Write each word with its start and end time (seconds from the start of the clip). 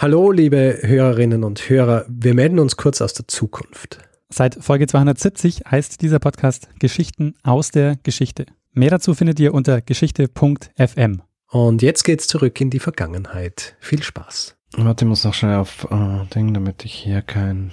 Hallo, 0.00 0.30
liebe 0.30 0.78
Hörerinnen 0.82 1.42
und 1.42 1.68
Hörer. 1.68 2.04
Wir 2.08 2.32
melden 2.32 2.60
uns 2.60 2.76
kurz 2.76 3.02
aus 3.02 3.14
der 3.14 3.26
Zukunft. 3.26 3.98
Seit 4.28 4.54
Folge 4.54 4.86
270 4.86 5.62
heißt 5.68 6.00
dieser 6.02 6.20
Podcast 6.20 6.68
Geschichten 6.78 7.34
aus 7.42 7.72
der 7.72 7.96
Geschichte. 8.04 8.46
Mehr 8.72 8.90
dazu 8.90 9.14
findet 9.14 9.40
ihr 9.40 9.52
unter 9.52 9.80
geschichte.fm. 9.80 11.22
Und 11.50 11.82
jetzt 11.82 12.04
geht's 12.04 12.28
zurück 12.28 12.60
in 12.60 12.70
die 12.70 12.78
Vergangenheit. 12.78 13.76
Viel 13.80 14.00
Spaß. 14.00 14.54
Warte, 14.76 15.04
ich 15.04 15.08
muss 15.08 15.24
noch 15.24 15.34
schnell 15.34 15.56
auf 15.56 15.88
äh, 15.90 16.26
Ding, 16.32 16.54
damit 16.54 16.84
ich 16.84 16.94
hier 16.94 17.20
kein 17.22 17.72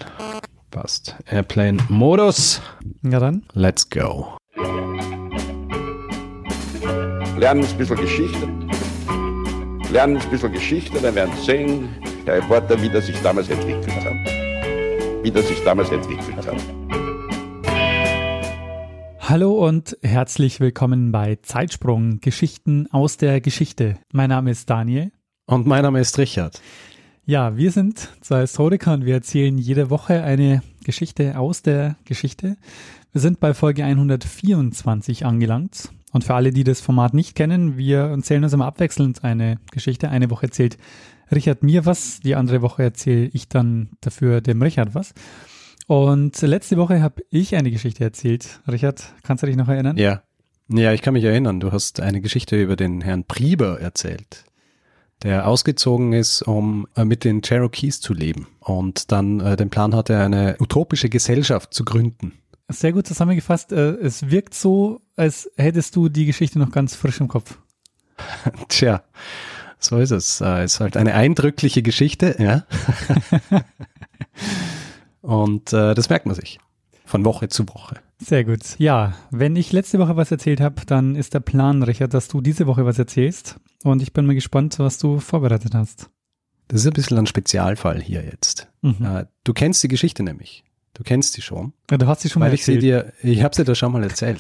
passt. 0.72 1.16
Airplane-Modus. 1.28 2.60
Ja 3.04 3.20
dann. 3.20 3.46
Let's 3.54 3.88
go. 3.88 4.36
Lernen 7.38 7.64
ein 7.64 7.78
bisschen 7.78 7.98
Geschichte. 7.98 8.50
Lernen 9.92 10.18
ein 10.18 10.30
bisschen 10.32 10.52
Geschichte, 10.52 11.00
dann 11.00 11.14
werden 11.14 11.32
Sie 11.38 11.46
sehen, 11.46 11.90
Herr 12.26 12.38
Reporter, 12.38 12.82
wie 12.82 12.90
das 12.90 13.06
sich 13.06 13.22
damals 13.22 13.50
entwickelt 13.50 14.04
hat. 14.04 15.24
Wie 15.24 15.30
das 15.30 15.48
sich 15.48 15.64
damals 15.64 15.92
entwickelt 15.92 16.38
hat. 16.38 16.56
Hallo 19.20 19.64
und 19.64 19.96
herzlich 20.02 20.60
willkommen 20.60 21.12
bei 21.12 21.38
Zeitsprung 21.44 22.22
Geschichten 22.22 22.88
aus 22.92 23.18
der 23.18 23.42
Geschichte. 23.42 24.00
Mein 24.12 24.30
Name 24.30 24.50
ist 24.50 24.68
Daniel. 24.72 25.12
Und 25.46 25.68
mein 25.68 25.84
Name 25.84 26.00
ist 26.00 26.18
Richard. 26.18 26.62
Ja, 27.26 27.58
wir 27.58 27.72
sind 27.72 28.10
zwei 28.22 28.42
Historiker 28.42 28.94
und 28.94 29.06
wir 29.06 29.14
erzählen 29.14 29.60
jede 29.60 29.92
Woche 29.92 30.24
eine 30.24 30.64
Geschichte 30.84 31.38
aus 31.38 31.62
der 31.62 31.96
Geschichte. 32.06 32.58
Wir 33.12 33.22
sind 33.22 33.40
bei 33.40 33.54
Folge 33.54 33.84
124 33.84 35.28
angelangt. 35.28 35.90
Und 36.12 36.24
für 36.24 36.34
alle, 36.34 36.52
die 36.52 36.64
das 36.64 36.82
Format 36.82 37.14
nicht 37.14 37.36
kennen, 37.36 37.78
wir 37.78 38.00
erzählen 38.00 38.44
uns 38.44 38.54
immer 38.54 38.66
abwechselnd 38.66 39.24
eine 39.24 39.60
Geschichte. 39.72 40.10
Eine 40.10 40.32
Woche 40.32 40.48
erzählt 40.48 40.78
Richard 41.32 41.64
mir 41.64 41.86
was, 41.86 42.20
die 42.20 42.36
andere 42.36 42.62
Woche 42.62 42.84
erzähle 42.84 43.30
ich 43.34 43.48
dann 43.50 43.90
dafür 44.02 44.42
dem 44.42 44.62
Richard 44.62 44.96
was. 44.96 45.14
Und 45.88 46.42
letzte 46.42 46.78
Woche 46.78 47.02
habe 47.02 47.24
ich 47.30 47.56
eine 47.56 47.72
Geschichte 47.72 48.04
erzählt. 48.04 48.62
Richard, 48.68 49.04
kannst 49.24 49.44
du 49.44 49.48
dich 49.48 49.56
noch 49.56 49.68
erinnern? 49.68 49.98
Ja. 49.98 50.24
Ja, 50.68 50.94
ich 50.94 51.04
kann 51.04 51.14
mich 51.14 51.24
erinnern. 51.24 51.60
Du 51.60 51.72
hast 51.72 52.00
eine 52.00 52.22
Geschichte 52.22 52.62
über 52.62 52.76
den 52.76 53.02
Herrn 53.02 53.24
Prieber 53.24 53.80
erzählt, 53.80 54.46
der 55.22 55.48
ausgezogen 55.48 56.12
ist, 56.14 56.42
um 56.42 56.88
äh, 56.96 57.06
mit 57.06 57.24
den 57.24 57.42
Cherokees 57.44 58.02
zu 58.02 58.16
leben 58.16 58.48
und 58.60 59.12
dann 59.12 59.42
äh, 59.42 59.56
den 59.58 59.70
Plan 59.70 59.94
hatte, 59.94 60.18
eine 60.18 60.58
utopische 60.60 61.10
Gesellschaft 61.10 61.72
zu 61.72 61.86
gründen. 61.86 62.34
Sehr 62.68 62.94
gut 62.94 63.06
zusammengefasst. 63.06 63.74
Äh, 63.74 63.92
es 63.98 64.32
wirkt 64.32 64.56
so, 64.56 65.02
als 65.16 65.52
hättest 65.56 65.96
du 65.96 66.10
die 66.10 66.26
Geschichte 66.26 66.58
noch 66.58 66.72
ganz 66.72 66.96
frisch 66.96 67.20
im 67.20 67.28
Kopf. 67.28 67.60
Tja, 68.70 69.04
so 69.80 69.98
ist 69.98 70.12
es. 70.12 70.42
Es 70.42 70.42
äh, 70.42 70.66
ist 70.66 70.80
halt 70.80 70.98
eine 70.98 71.14
eindrückliche 71.14 71.82
Geschichte, 71.82 72.36
ja. 72.40 72.66
Und 75.22 75.74
äh, 75.74 75.94
das 75.96 76.10
merkt 76.10 76.26
man 76.26 76.36
sich 76.36 76.60
von 77.06 77.24
Woche 77.24 77.48
zu 77.48 77.68
Woche. 77.70 78.00
Sehr 78.18 78.44
gut. 78.44 78.62
Ja, 78.78 79.14
wenn 79.30 79.56
ich 79.56 79.72
letzte 79.72 80.00
Woche 80.00 80.16
was 80.16 80.32
erzählt 80.32 80.62
habe, 80.62 80.86
dann 80.86 81.16
ist 81.16 81.34
der 81.34 81.40
Plan, 81.40 81.84
Richard, 81.84 82.14
dass 82.14 82.28
du 82.28 82.42
diese 82.42 82.68
Woche 82.68 82.86
was 82.86 82.98
erzählst. 82.98 83.58
Und 83.84 84.02
ich 84.02 84.14
bin 84.14 84.26
mal 84.26 84.36
gespannt, 84.36 84.80
was 84.80 84.98
du 84.98 85.20
vorbereitet 85.20 85.74
hast. 85.76 86.10
Das 86.68 86.82
ist 86.82 86.88
ein 86.88 86.94
bisschen 86.94 87.18
ein 87.18 87.28
Spezialfall 87.28 88.02
hier 88.02 88.24
jetzt. 88.24 88.68
Mhm. 88.82 89.06
Äh, 89.06 89.26
du 89.44 89.54
kennst 89.54 89.84
die 89.84 89.88
Geschichte 89.88 90.24
nämlich. 90.24 90.64
Du 90.94 91.04
kennst 91.04 91.34
sie 91.34 91.42
schon. 91.42 91.74
Ja, 91.92 91.98
du 91.98 92.08
hast 92.08 92.22
sie 92.22 92.30
schon 92.30 92.40
mal 92.40 92.50
erzählt. 92.50 92.78
Ich, 92.78 92.84
dir, 92.84 93.14
ich 93.22 93.44
habe 93.44 93.56
sie 93.56 93.66
dir 93.66 93.76
schon 93.76 93.92
mal 93.92 94.04
erzählt. 94.04 94.40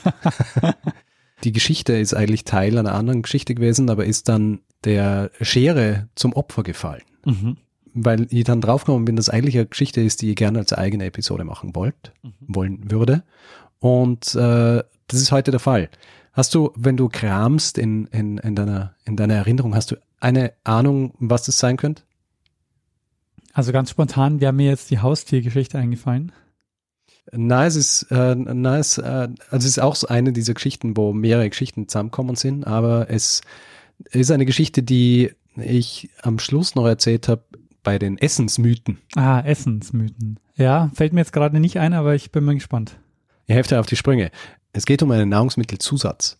die 1.43 1.51
Geschichte 1.51 1.93
ist 1.93 2.13
eigentlich 2.13 2.45
Teil 2.45 2.77
einer 2.77 2.95
anderen 2.95 3.21
Geschichte 3.21 3.53
gewesen, 3.53 3.89
aber 3.89 4.05
ist 4.05 4.29
dann 4.29 4.61
der 4.85 5.31
Schere 5.41 6.07
zum 6.15 6.33
Opfer 6.33 6.63
gefallen. 6.63 7.03
Mhm. 7.25 7.57
Weil 7.93 8.27
ich 8.29 8.43
dann 8.43 8.61
draufgekommen 8.61 9.05
bin, 9.05 9.15
dass 9.15 9.29
eigentlich 9.29 9.55
eine 9.55 9.67
Geschichte 9.67 10.01
ist, 10.01 10.21
die 10.21 10.29
ich 10.29 10.35
gerne 10.35 10.59
als 10.59 10.73
eigene 10.73 11.05
Episode 11.05 11.43
machen 11.43 11.75
wollt, 11.75 12.13
mhm. 12.23 12.33
wollen 12.47 12.91
würde. 12.91 13.23
Und 13.79 14.35
äh, 14.35 14.83
das 15.07 15.21
ist 15.21 15.31
heute 15.31 15.51
der 15.51 15.59
Fall. 15.59 15.89
Hast 16.33 16.53
du, 16.53 16.71
wenn 16.75 16.97
du 16.97 17.07
kramst 17.07 17.77
in, 17.77 18.05
in, 18.07 18.37
in, 18.39 18.55
deiner, 18.55 18.95
in 19.05 19.15
deiner 19.15 19.35
Erinnerung, 19.35 19.73
hast 19.75 19.91
du 19.91 19.95
eine 20.19 20.53
Ahnung, 20.63 21.13
was 21.19 21.43
das 21.43 21.59
sein 21.59 21.77
könnte? 21.77 22.03
Also 23.53 23.71
ganz 23.71 23.89
spontan 23.89 24.41
wäre 24.41 24.51
mir 24.51 24.69
jetzt 24.69 24.91
die 24.91 24.99
Haustiergeschichte 24.99 25.77
eingefallen. 25.77 26.33
Na, 27.31 27.65
es 27.65 27.75
ist, 27.75 28.03
äh, 28.11 28.35
na, 28.35 28.77
es, 28.77 28.97
äh, 28.97 29.29
also 29.49 29.57
es 29.57 29.65
ist 29.65 29.79
auch 29.79 29.95
so 29.95 30.07
eine 30.07 30.33
dieser 30.33 30.53
Geschichten, 30.53 30.97
wo 30.97 31.13
mehrere 31.13 31.49
Geschichten 31.49 31.87
zusammenkommen 31.87 32.35
sind, 32.35 32.67
aber 32.67 33.09
es 33.09 33.41
ist 34.11 34.31
eine 34.31 34.45
Geschichte, 34.45 34.83
die 34.83 35.31
ich 35.55 36.09
am 36.21 36.39
Schluss 36.39 36.75
noch 36.75 36.85
erzählt 36.85 37.27
habe 37.27 37.43
bei 37.83 37.99
den 37.99 38.17
Essensmythen. 38.17 38.99
Ah, 39.15 39.39
Essensmythen. 39.41 40.39
Ja, 40.55 40.91
fällt 40.93 41.13
mir 41.13 41.21
jetzt 41.21 41.33
gerade 41.33 41.59
nicht 41.59 41.79
ein, 41.79 41.93
aber 41.93 42.15
ich 42.15 42.31
bin 42.31 42.43
mal 42.43 42.55
gespannt. 42.55 42.97
Ihr 43.47 43.55
helft 43.55 43.71
ja 43.71 43.79
auf 43.79 43.85
die 43.85 43.95
Sprünge. 43.95 44.31
Es 44.73 44.85
geht 44.85 45.03
um 45.03 45.11
einen 45.11 45.29
Nahrungsmittelzusatz. 45.29 46.37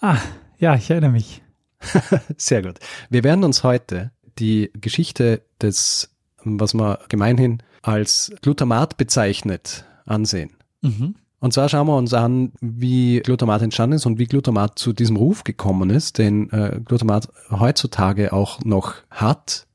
Ah, 0.00 0.18
ja, 0.58 0.74
ich 0.74 0.90
erinnere 0.90 1.12
mich. 1.12 1.42
Sehr 2.36 2.62
gut. 2.62 2.78
Wir 3.08 3.24
werden 3.24 3.44
uns 3.44 3.64
heute 3.64 4.12
die 4.38 4.70
Geschichte 4.74 5.42
des, 5.60 6.10
was 6.44 6.74
man 6.74 6.98
gemeinhin 7.08 7.62
als 7.82 8.32
Glutamat 8.42 8.96
bezeichnet, 8.96 9.84
ansehen. 10.04 10.50
Mhm. 10.82 11.14
Und 11.40 11.52
zwar 11.54 11.70
schauen 11.70 11.86
wir 11.86 11.96
uns 11.96 12.12
an, 12.12 12.52
wie 12.60 13.20
Glutamat 13.20 13.62
entstanden 13.62 13.96
ist 13.96 14.04
und 14.04 14.18
wie 14.18 14.26
Glutamat 14.26 14.78
zu 14.78 14.92
diesem 14.92 15.16
Ruf 15.16 15.42
gekommen 15.42 15.88
ist, 15.88 16.18
den 16.18 16.50
äh, 16.50 16.78
Glutamat 16.84 17.28
heutzutage 17.50 18.34
auch 18.34 18.60
noch 18.62 18.96
hat. 19.10 19.66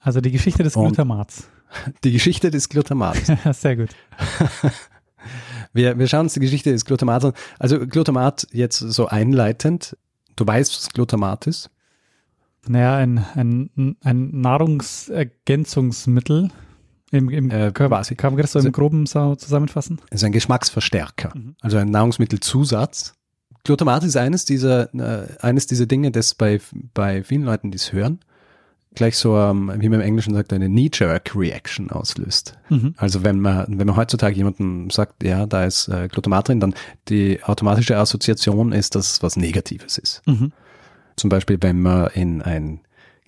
Also 0.00 0.20
die 0.20 0.32
Geschichte 0.32 0.64
des 0.64 0.74
Glutamats. 0.74 1.48
Die 2.04 2.12
Geschichte 2.12 2.52
des 2.52 2.68
Glutamats. 2.68 3.32
Sehr 3.60 3.76
gut. 3.76 3.88
wir, 5.72 5.98
wir 5.98 6.06
schauen 6.06 6.26
uns 6.26 6.34
die 6.34 6.40
Geschichte 6.40 6.70
des 6.70 6.84
Glutamats 6.84 7.24
an. 7.24 7.32
Also 7.58 7.84
Glutamat 7.84 8.46
jetzt 8.52 8.78
so 8.78 9.08
einleitend. 9.08 9.96
Du 10.36 10.46
weißt, 10.46 10.72
was 10.72 10.90
Glutamat 10.90 11.48
ist? 11.48 11.70
Naja, 12.68 12.96
ein, 12.96 13.24
ein, 13.34 13.96
ein 14.02 14.40
Nahrungsergänzungsmittel 14.40 16.50
im, 17.14 17.28
im 17.30 17.50
äh, 17.50 17.70
quasi. 17.72 18.14
Kann 18.14 18.34
man 18.34 18.42
das 18.42 18.52
so 18.52 18.58
im 18.58 18.66
also 18.66 18.72
Groben 18.72 19.06
so 19.06 19.34
zusammenfassen? 19.36 20.00
Es 20.10 20.20
ist 20.20 20.24
ein 20.24 20.32
Geschmacksverstärker, 20.32 21.32
mhm. 21.34 21.56
also 21.60 21.78
ein 21.78 21.90
Nahrungsmittelzusatz. 21.90 23.14
Glutamat 23.64 24.04
ist 24.04 24.16
eines 24.16 24.44
dieser, 24.44 24.92
äh, 24.94 25.26
eines 25.40 25.66
dieser 25.66 25.86
Dinge, 25.86 26.10
das 26.10 26.34
bei, 26.34 26.60
bei 26.92 27.22
vielen 27.22 27.44
Leuten, 27.44 27.70
die 27.70 27.76
es 27.76 27.92
hören, 27.92 28.20
gleich 28.94 29.16
so, 29.16 29.36
ähm, 29.38 29.72
wie 29.78 29.88
man 29.88 30.00
im 30.00 30.06
Englischen 30.06 30.34
sagt, 30.34 30.52
eine 30.52 30.68
Knee-Jerk-Reaction 30.68 31.90
auslöst. 31.90 32.58
Mhm. 32.68 32.94
Also 32.96 33.24
wenn 33.24 33.40
man, 33.40 33.66
wenn 33.78 33.86
man 33.86 33.96
heutzutage 33.96 34.36
jemandem 34.36 34.90
sagt, 34.90 35.22
ja, 35.22 35.46
da 35.46 35.64
ist 35.64 35.88
äh, 35.88 36.08
Glutamat 36.08 36.48
drin, 36.48 36.60
dann 36.60 36.74
die 37.08 37.42
automatische 37.42 37.96
Assoziation 37.96 38.72
ist, 38.72 38.94
dass 38.94 39.12
es 39.12 39.22
was 39.22 39.36
Negatives 39.36 39.98
ist. 39.98 40.22
Mhm. 40.26 40.52
Zum 41.16 41.30
Beispiel, 41.30 41.58
wenn 41.60 41.80
man 41.80 42.08
in 42.08 42.42
ein 42.42 42.80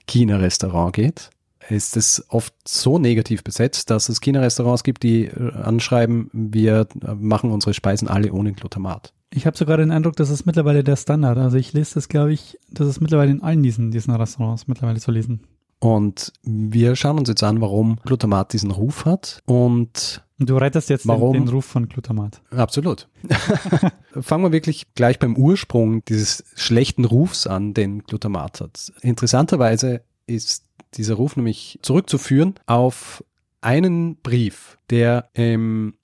China-Restaurant 0.06 0.92
geht 0.94 1.30
ist 1.69 1.97
es 1.97 2.25
oft 2.28 2.54
so 2.66 2.99
negativ 2.99 3.43
besetzt, 3.44 3.91
dass 3.91 4.09
es 4.09 4.21
China-Restaurants 4.21 4.84
gibt, 4.84 5.03
die 5.03 5.27
äh, 5.27 5.53
anschreiben, 5.53 6.31
wir 6.32 6.87
machen 7.19 7.50
unsere 7.50 7.75
Speisen 7.75 8.09
alle 8.09 8.32
ohne 8.32 8.53
Glutamat. 8.53 9.12
Ich 9.31 9.47
habe 9.47 9.56
sogar 9.56 9.77
den 9.77 9.91
Eindruck, 9.91 10.16
das 10.16 10.31
ist 10.31 10.47
mittlerweile 10.47 10.84
der 10.84 10.97
Standard. 10.97 11.38
Also 11.38 11.56
ich 11.56 11.72
lese 11.72 11.94
das, 11.94 12.09
glaube 12.09 12.32
ich, 12.32 12.59
das 12.71 12.88
ist 12.88 13.00
mittlerweile 13.00 13.32
in 13.32 13.43
allen 13.43 13.62
diesen, 13.62 13.91
diesen 13.91 14.15
Restaurants 14.15 14.66
mittlerweile 14.69 15.00
zu 15.00 15.10
lesen. 15.10 15.43
Und 15.78 16.32
wir 16.43 16.97
schauen 16.97 17.19
uns 17.19 17.28
jetzt 17.28 17.43
an, 17.43 17.60
warum 17.60 17.97
Glutamat 18.04 18.53
diesen 18.53 18.71
Ruf 18.71 19.04
hat 19.04 19.43
und 19.44 20.22
Du 20.38 20.59
rettest 20.59 20.91
jetzt 20.91 21.09
den, 21.09 21.33
den 21.33 21.48
Ruf 21.48 21.65
von 21.65 21.88
Glutamat. 21.88 22.43
Absolut. 22.50 23.09
Fangen 24.21 24.44
wir 24.44 24.53
wirklich 24.53 24.84
gleich 24.94 25.19
beim 25.19 25.34
Ursprung 25.34 26.04
dieses 26.04 26.44
schlechten 26.54 27.06
Rufs 27.06 27.47
an, 27.47 27.72
den 27.72 28.03
Glutamat 28.03 28.60
hat. 28.60 28.93
Interessanterweise 29.00 30.03
ist 30.27 30.65
dieser 30.96 31.14
Ruf 31.14 31.36
nämlich 31.36 31.78
zurückzuführen 31.82 32.54
auf 32.66 33.24
einen 33.60 34.16
Brief, 34.16 34.78
der 34.91 35.28
im 35.34 35.94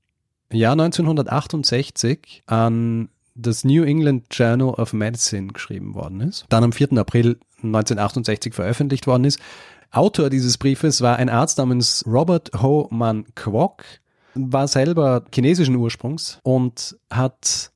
Jahr 0.52 0.72
1968 0.72 2.42
an 2.46 3.08
das 3.34 3.64
New 3.64 3.84
England 3.84 4.26
Journal 4.30 4.70
of 4.74 4.92
Medicine 4.92 5.52
geschrieben 5.52 5.94
worden 5.94 6.20
ist, 6.20 6.44
dann 6.48 6.64
am 6.64 6.72
4. 6.72 6.92
April 6.98 7.38
1968 7.62 8.54
veröffentlicht 8.54 9.06
worden 9.06 9.24
ist. 9.24 9.38
Autor 9.90 10.30
dieses 10.30 10.58
Briefes 10.58 11.00
war 11.00 11.16
ein 11.16 11.28
Arzt 11.28 11.58
namens 11.58 12.04
Robert 12.06 12.50
Ho 12.60 12.88
Man 12.90 13.26
Kwok, 13.34 13.84
war 14.34 14.68
selber 14.68 15.24
chinesischen 15.32 15.76
Ursprungs 15.76 16.38
und 16.42 16.96
hat 17.10 17.70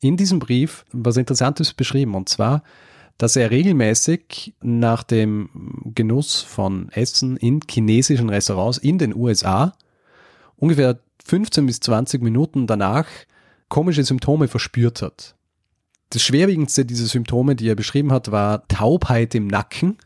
in 0.00 0.16
diesem 0.16 0.38
Brief 0.38 0.84
was 0.92 1.16
Interessantes 1.16 1.72
beschrieben. 1.72 2.14
Und 2.14 2.28
zwar 2.28 2.62
dass 3.18 3.36
er 3.36 3.50
regelmäßig 3.50 4.54
nach 4.62 5.02
dem 5.02 5.82
Genuss 5.94 6.40
von 6.40 6.88
Essen 6.90 7.36
in 7.36 7.60
chinesischen 7.68 8.28
Restaurants 8.28 8.78
in 8.78 8.98
den 8.98 9.14
USA 9.14 9.74
ungefähr 10.56 10.98
15 11.24 11.66
bis 11.66 11.80
20 11.80 12.22
Minuten 12.22 12.66
danach 12.66 13.06
komische 13.68 14.04
Symptome 14.04 14.48
verspürt 14.48 15.02
hat. 15.02 15.34
Das 16.10 16.22
schwerwiegendste 16.22 16.84
dieser 16.84 17.06
Symptome, 17.06 17.56
die 17.56 17.68
er 17.68 17.74
beschrieben 17.74 18.12
hat, 18.12 18.30
war 18.30 18.66
Taubheit 18.68 19.34
im 19.34 19.46
Nacken. 19.46 19.98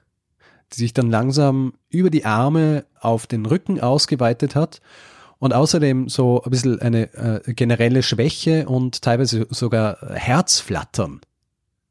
die 0.73 0.79
sich 0.79 0.93
dann 0.95 1.11
langsam 1.11 1.75
über 1.91 2.11
die 2.11 2.25
Arme 2.25 2.85
auf 3.01 3.27
den 3.27 3.47
Rücken 3.47 3.81
ausgeweitet 3.81 4.55
hat 4.57 4.81
und 5.39 5.53
außerdem 5.53 6.09
so 6.09 6.43
ein 6.43 6.51
bisschen 6.51 6.81
eine 6.81 7.13
äh, 7.15 7.53
generelle 7.53 8.03
Schwäche 8.03 8.69
und 8.69 9.03
teilweise 9.03 9.47
sogar 9.51 9.99
Herzflattern. 10.15 11.21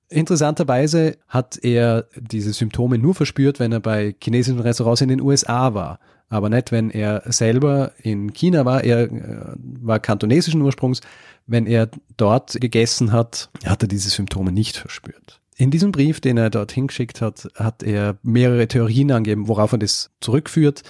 Interessanterweise 0.10 1.18
hat 1.28 1.58
er 1.64 2.08
diese 2.16 2.54
Symptome 2.54 2.98
nur 2.98 3.16
verspürt, 3.16 3.60
wenn 3.60 3.72
er 3.72 3.80
bei 3.80 4.16
chinesischen 4.22 4.60
Restaurants 4.60 5.02
in 5.02 5.10
den 5.10 5.22
USA 5.22 5.74
war. 5.74 6.00
Aber 6.30 6.50
nicht, 6.50 6.72
wenn 6.72 6.90
er 6.90 7.24
selber 7.26 7.92
in 8.02 8.34
China 8.34 8.66
war. 8.66 8.84
Er 8.84 9.04
äh, 9.04 9.56
war 9.58 10.00
kantonesischen 10.00 10.62
Ursprungs. 10.62 11.02
Wenn 11.48 11.68
er 11.68 11.90
dort 12.18 12.54
gegessen 12.60 13.12
hat, 13.12 13.50
hat 13.64 13.84
er 13.84 13.88
diese 13.88 14.10
Symptome 14.10 14.52
nicht 14.52 14.78
verspürt. 14.78 15.40
In 15.58 15.72
diesem 15.72 15.92
Brief, 15.92 16.20
den 16.20 16.38
er 16.38 16.50
dorthin 16.50 16.88
geschickt 16.88 17.22
hat, 17.22 17.48
hat 17.56 17.84
er 17.84 18.18
mehrere 18.24 18.68
Theorien 18.68 19.12
angegeben, 19.12 19.48
worauf 19.48 19.72
er 19.72 19.78
das 19.78 20.12
zurückführt 20.20 20.84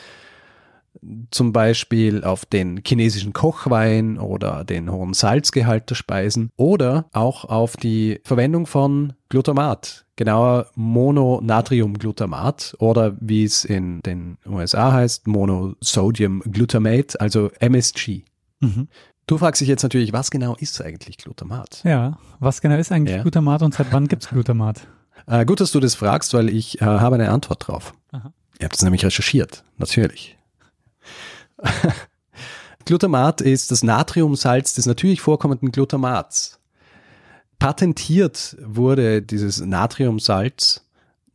zum 1.32 1.54
Beispiel 1.54 2.24
auf 2.24 2.46
den 2.46 2.82
chinesischen 2.86 3.34
Kochwein 3.34 4.18
oder 4.18 4.64
den 4.64 4.92
hohen 4.92 5.14
Salzgehalt 5.14 5.90
der 5.90 5.96
Speisen 5.96 6.50
oder 6.58 7.06
auch 7.14 7.46
auf 7.46 7.78
die 7.78 8.20
Verwendung 8.24 8.66
von 8.66 9.14
Glutamat, 9.30 10.06
genauer 10.16 10.68
Mononatriumglutamat 10.76 12.76
oder 12.80 13.16
wie 13.20 13.44
es 13.44 13.66
in 13.66 14.02
den 14.02 14.38
USA 14.46 14.92
heißt, 14.92 15.28
Monosodium 15.28 16.42
Glutamate, 16.42 17.20
also 17.20 17.52
MSG. 17.60 18.24
Mhm. 18.60 18.88
Du 19.28 19.40
fragst 19.40 19.62
dich 19.62 19.68
jetzt 19.68 19.84
natürlich, 19.84 20.14
was 20.14 20.30
genau 20.30 20.56
ist 20.56 20.80
eigentlich 20.82 21.18
Glutamat? 21.18 21.82
Ja, 21.84 22.20
was 22.40 22.62
genau 22.62 22.78
ist 22.78 22.92
eigentlich 22.92 23.16
ja. 23.16 23.22
Glutamat 23.24 23.64
und 23.64 23.74
seit 23.74 23.92
wann 23.92 24.08
gibt 24.08 24.24
es 24.24 24.30
Glutamat? 24.30 24.88
Äh, 25.28 25.46
gut, 25.46 25.60
dass 25.60 25.72
du 25.72 25.80
das 25.80 25.96
fragst, 25.96 26.34
weil 26.34 26.50
ich 26.50 26.82
äh, 26.82 26.86
habe 26.86 27.16
eine 27.16 27.32
Antwort 27.32 27.68
drauf. 27.68 27.94
Aha. 28.12 28.32
Ihr 28.60 28.66
habt 28.66 28.76
es 28.76 28.84
nämlich 28.84 29.04
recherchiert, 29.04 29.64
natürlich. 29.78 30.35
Glutamat 32.86 33.42
ist 33.42 33.72
das 33.72 33.84
Natriumsalz 33.84 34.74
des 34.76 34.86
natürlich 34.86 35.22
vorkommenden 35.22 35.72
Glutamats. 35.72 36.60
Patentiert 37.60 38.58
wurde 38.62 39.22
dieses 39.22 39.62
Natriumsalz 39.62 40.86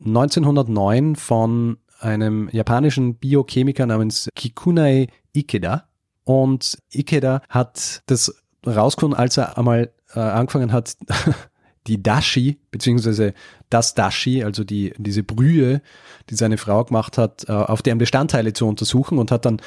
1909 0.05 1.17
von 1.17 1.79
einem 1.99 2.49
japanischen 2.53 3.17
Biochemiker 3.17 3.87
namens 3.87 4.29
Kikunai 4.35 5.09
Ikeda. 5.35 5.89
Und 6.25 6.79
Ikeda 6.93 7.43
hat 7.49 8.03
das 8.07 8.35
rausgefunden, 8.67 9.19
als 9.19 9.37
er 9.37 9.59
einmal 9.59 9.93
äh, 10.15 10.21
angefangen 10.21 10.73
hat, 10.73 10.97
die 11.87 12.03
Dashi, 12.03 12.61
beziehungsweise 12.71 13.35
das 13.71 13.95
Dashi, 13.95 14.45
also 14.45 14.65
die, 14.65 14.93
diese 14.99 15.23
Brühe, 15.23 15.81
die 16.29 16.35
seine 16.35 16.59
Frau 16.59 16.85
gemacht 16.85 17.19
hat, 17.19 17.49
äh, 17.49 17.53
auf 17.53 17.83
deren 17.83 17.99
Bestandteile 17.99 18.53
zu 18.53 18.67
untersuchen 18.67 19.19
und 19.19 19.31
hat 19.31 19.45
dann 19.45 19.61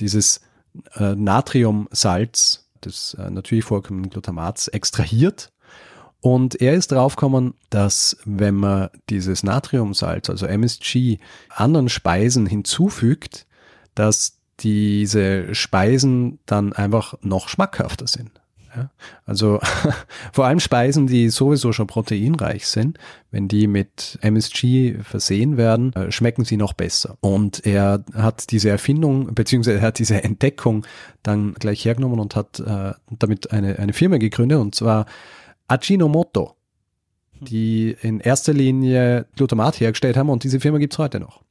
dieses 0.00 0.40
äh, 0.94 1.14
Natriumsalz 1.14 2.68
des 2.84 3.14
äh, 3.14 3.30
natürlich 3.30 3.64
vorkommenden 3.64 4.10
Glutamats 4.10 4.68
extrahiert. 4.68 5.52
Und 6.20 6.60
er 6.60 6.74
ist 6.74 6.92
draufgekommen, 6.92 7.54
dass 7.70 8.16
wenn 8.24 8.54
man 8.54 8.90
dieses 9.10 9.42
Natriumsalz, 9.42 10.30
also 10.30 10.46
MSG, 10.46 11.18
anderen 11.48 11.88
Speisen 11.88 12.46
hinzufügt, 12.46 13.46
dass 13.94 14.38
diese 14.60 15.54
Speisen 15.54 16.38
dann 16.46 16.72
einfach 16.72 17.14
noch 17.22 17.48
schmackhafter 17.48 18.06
sind. 18.06 18.41
Ja? 18.74 18.90
Also 19.26 19.60
vor 20.32 20.46
allem 20.46 20.60
Speisen, 20.60 21.06
die 21.06 21.28
sowieso 21.28 21.72
schon 21.72 21.86
proteinreich 21.86 22.66
sind, 22.66 22.98
wenn 23.30 23.48
die 23.48 23.66
mit 23.66 24.18
MSG 24.22 24.98
versehen 25.02 25.56
werden, 25.56 25.92
äh, 25.94 26.10
schmecken 26.10 26.44
sie 26.44 26.56
noch 26.56 26.72
besser. 26.72 27.16
Und 27.20 27.66
er 27.66 28.04
hat 28.14 28.50
diese 28.50 28.70
Erfindung, 28.70 29.34
beziehungsweise 29.34 29.78
er 29.78 29.86
hat 29.86 29.98
diese 29.98 30.22
Entdeckung 30.22 30.86
dann 31.22 31.54
gleich 31.54 31.84
hergenommen 31.84 32.20
und 32.20 32.36
hat 32.36 32.60
äh, 32.60 32.92
damit 33.10 33.52
eine, 33.52 33.78
eine 33.78 33.92
Firma 33.92 34.18
gegründet, 34.18 34.58
und 34.58 34.74
zwar 34.74 35.06
Ajinomoto, 35.68 36.56
die 37.40 37.96
in 38.02 38.20
erster 38.20 38.52
Linie 38.52 39.26
Glutamat 39.36 39.80
hergestellt 39.80 40.16
haben 40.16 40.30
und 40.30 40.44
diese 40.44 40.60
Firma 40.60 40.78
gibt's 40.78 40.98
heute 40.98 41.20
noch. 41.20 41.41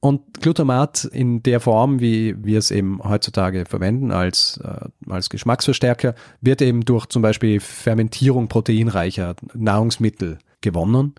Und 0.00 0.40
Glutamat 0.40 1.04
in 1.04 1.42
der 1.42 1.58
Form, 1.58 1.98
wie 1.98 2.36
wir 2.44 2.58
es 2.58 2.70
eben 2.70 3.00
heutzutage 3.02 3.64
verwenden 3.64 4.12
als, 4.12 4.60
äh, 4.62 5.10
als 5.10 5.28
Geschmacksverstärker, 5.28 6.14
wird 6.40 6.62
eben 6.62 6.84
durch 6.84 7.06
zum 7.06 7.22
Beispiel 7.22 7.58
Fermentierung 7.58 8.48
proteinreicher 8.48 9.34
Nahrungsmittel 9.54 10.38
gewonnen. 10.60 11.14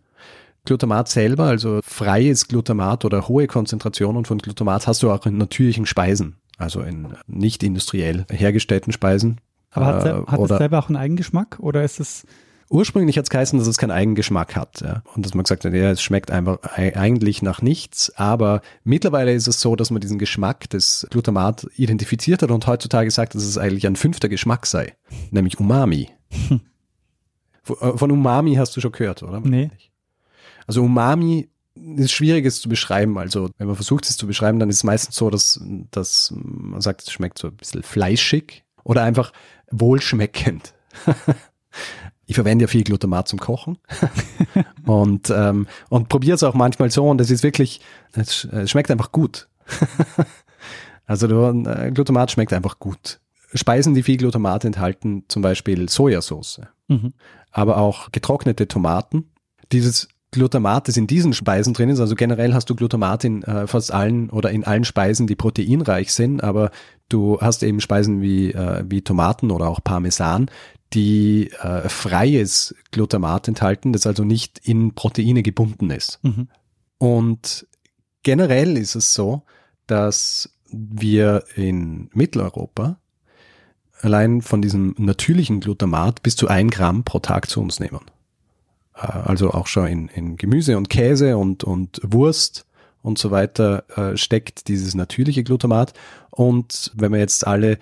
Glutamat 0.64 1.10
selber, 1.10 1.46
also 1.46 1.81
freies 1.84 2.48
Glutamat 2.48 3.04
oder 3.04 3.28
hohe 3.28 3.48
Konzentrationen 3.48 4.24
von 4.24 4.38
Glutamat 4.38 4.88
hast 4.88 5.04
du 5.04 5.12
auch 5.12 5.25
in 5.25 5.38
natürlichen 5.38 5.86
Speisen, 5.86 6.36
also 6.58 6.82
in 6.82 7.16
nicht 7.28 7.64
industriell 7.64 8.25
hergestellten 8.30 8.94
Speisen. 8.94 9.42
Aber 9.72 9.86
hat, 9.88 10.06
äh, 10.06 10.24
hat 10.25 10.40
es 10.40 10.58
selber 10.58 10.80
auch 10.80 10.88
einen 10.88 10.98
Eigengeschmack 10.98 11.60
oder 11.60 11.84
ist 11.84 12.00
es 12.00 12.25
Ursprünglich 12.69 13.18
hat 13.18 13.24
es 13.24 13.30
geheißen, 13.30 13.57
dass 13.57 13.68
es 13.68 13.77
keinen 13.77 13.92
Eigengeschmack 13.92 14.56
hat. 14.56 14.81
Ja. 14.81 15.01
Und 15.16 15.25
dass 15.25 15.33
man 15.33 15.44
gesagt 15.44 15.66
hat, 15.66 15.74
ja, 15.74 15.89
es 15.92 16.01
schmeckt 16.01 16.30
einfach 16.30 16.60
eigentlich 16.75 17.42
nach 17.42 17.62
nichts. 17.62 18.16
Aber 18.16 18.62
mittlerweile 18.83 19.33
ist 19.33 19.48
es 19.48 19.60
so, 19.60 19.75
dass 19.75 19.89
man 19.89 20.01
diesen 20.01 20.19
Geschmack 20.19 20.69
des 20.69 21.07
Glutamat 21.10 21.68
identifiziert 21.75 22.44
hat 22.44 22.51
und 22.51 22.68
heutzutage 22.68 23.10
sagt, 23.10 23.33
dass 23.33 23.44
es 23.44 23.57
eigentlich 23.57 23.88
ein 23.88 23.95
fünfter 23.95 24.30
Geschmack 24.30 24.66
sei, 24.66 24.95
nämlich 25.31 25.60
Umami. 25.60 26.10
Hm. 26.50 26.62
Von 27.98 28.12
Umami 28.12 28.56
hast 28.56 28.75
du 28.75 28.81
schon 28.81 28.92
gehört, 28.92 29.22
oder? 29.22 29.42
Nee. 29.42 29.69
Also 30.65 30.83
Umami 30.83 31.50
ist 31.75 32.12
schwierig 32.12 32.45
es 32.45 32.62
zu 32.62 32.69
beschreiben. 32.69 33.18
Also 33.18 33.50
wenn 33.57 33.68
man 33.68 33.75
versucht 33.75 34.06
es 34.06 34.18
zu 34.18 34.27
beschreiben, 34.27 34.60
dann 34.60 34.69
ist 34.69 34.77
es 34.77 34.83
meistens 34.83 35.15
so, 35.15 35.30
dass, 35.30 35.60
dass 35.92 36.33
man 36.36 36.81
sagt, 36.81 37.04
es 37.04 37.12
schmeckt 37.12 37.38
so 37.38 37.48
ein 37.48 37.56
bisschen 37.56 37.83
fleischig 37.83 38.63
oder 38.83 39.04
einfach 39.04 39.31
wohlschmeckend. 39.72 40.74
ich 42.30 42.36
verwende 42.36 42.64
ja 42.64 42.68
viel 42.68 42.84
Glutamat 42.84 43.28
zum 43.28 43.40
Kochen 43.40 43.80
und, 44.86 45.31
ähm, 45.31 45.66
und 45.90 46.10
probiere 46.10 46.36
es 46.36 46.44
auch 46.44 46.54
manchmal 46.54 46.92
so 46.92 47.10
und 47.10 47.20
es 47.20 47.31
ist 47.31 47.42
wirklich, 47.42 47.81
es, 48.14 48.48
schmeckt 48.66 48.92
einfach 48.92 49.12
gut. 49.12 49.50
also 51.08 51.26
äh, 51.28 51.92
Glutamat 51.92 52.30
schmeckt 52.30 52.54
einfach 52.54 52.78
gut. 52.78 53.20
Speisen, 53.56 53.96
die 53.96 54.04
viel 54.04 54.18
Glutamat 54.18 54.64
enthalten, 54.64 55.24
zum 55.28 55.42
Beispiel 55.42 55.90
Sojasauce, 55.90 56.62
mhm. 56.88 57.14
aber 57.50 57.78
auch 57.78 58.12
getrocknete 58.12 58.68
Tomaten. 58.68 59.32
Dieses 59.72 60.08
Glutamat, 60.30 60.88
das 60.88 60.98
in 60.98 61.08
diesen 61.08 61.34
Speisen 61.34 61.74
drin 61.74 61.90
ist, 61.90 62.00
also 62.00 62.14
generell 62.14 62.54
hast 62.54 62.70
du 62.70 62.75
Glutamat 62.75 63.24
in 63.24 63.42
äh, 63.42 63.66
fast 63.66 63.92
allen 63.92 64.30
oder 64.30 64.52
in 64.52 64.66
allen 64.66 64.86
Speisen, 64.86 65.25
die 65.25 65.36
proteinreich 65.36 66.14
sind, 66.14 66.44
aber 66.44 66.70
du 67.10 67.39
hast 67.42 67.63
eben 67.63 67.82
Speisen 67.82 68.22
wie, 68.22 68.51
äh, 68.51 68.84
wie 68.88 69.01
Tomaten 69.01 69.51
oder 69.51 69.68
auch 69.68 69.84
Parmesan, 69.84 70.50
die 70.94 71.51
äh, 71.62 71.88
freies 71.89 72.75
Glutamat 72.92 73.48
enthalten, 73.48 73.94
das 73.94 74.08
also 74.08 74.24
nicht 74.24 74.60
in 74.60 74.96
Proteine 74.96 75.44
gebunden 75.44 75.92
ist. 75.92 76.20
Mhm. 76.24 76.48
Und 76.98 77.68
generell 78.24 78.78
ist 78.78 78.96
es 78.96 79.13
so, 79.13 79.44
dass 79.88 80.51
wir 80.72 81.44
in 81.56 82.10
Mitteleuropa 82.13 82.98
allein 84.01 84.42
von 84.42 84.62
diesem 84.62 84.96
natürlichen 84.98 85.60
Glutamat 85.60 86.24
bis 86.24 86.36
zu 86.36 86.48
ein 86.48 86.70
Gramm 86.70 87.04
pro 87.04 87.20
Tag 87.20 87.50
zu 87.50 87.62
uns 87.62 87.80
nehmen. 87.80 88.01
Äh, 88.96 89.01
also 89.01 89.51
auch 89.51 89.68
schon 89.68 89.88
in, 89.88 90.08
in 90.10 90.38
Gemüse 90.38 90.78
und 90.78 90.89
Käse 90.89 91.38
und, 91.38 91.63
und 91.63 92.00
Wurst 92.04 92.66
und 93.01 93.18
so 93.18 93.32
weiter 93.32 93.84
äh, 93.96 94.18
steckt 94.18 94.68
dieses 94.68 94.96
natürliche 94.96 95.44
Glutamat. 95.44 95.94
Und 96.29 96.91
wenn 96.96 97.12
wir 97.12 97.20
jetzt 97.20 97.46
alle 97.46 97.77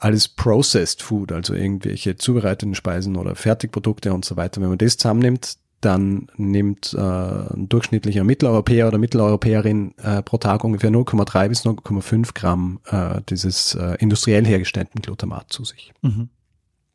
alles 0.00 0.28
Processed 0.28 1.02
Food, 1.02 1.32
also 1.32 1.54
irgendwelche 1.54 2.16
zubereiteten 2.16 2.74
Speisen 2.74 3.16
oder 3.16 3.34
Fertigprodukte 3.34 4.12
und 4.12 4.24
so 4.24 4.36
weiter. 4.36 4.60
Wenn 4.60 4.68
man 4.68 4.78
das 4.78 4.96
zusammennimmt, 4.96 5.58
dann 5.80 6.28
nimmt 6.36 6.94
äh, 6.94 7.00
ein 7.00 7.68
durchschnittlicher 7.68 8.24
Mitteleuropäer 8.24 8.88
oder 8.88 8.98
Mitteleuropäerin 8.98 9.96
äh, 9.98 10.22
pro 10.22 10.38
Tag 10.38 10.64
ungefähr 10.64 10.90
0,3 10.90 11.48
bis 11.48 11.64
0,5 11.64 12.34
Gramm 12.34 12.80
äh, 12.86 13.20
dieses 13.28 13.74
äh, 13.74 13.96
industriell 14.00 14.44
hergestellten 14.44 15.00
Glutamat 15.02 15.52
zu 15.52 15.64
sich. 15.64 15.92
Mhm. 16.02 16.30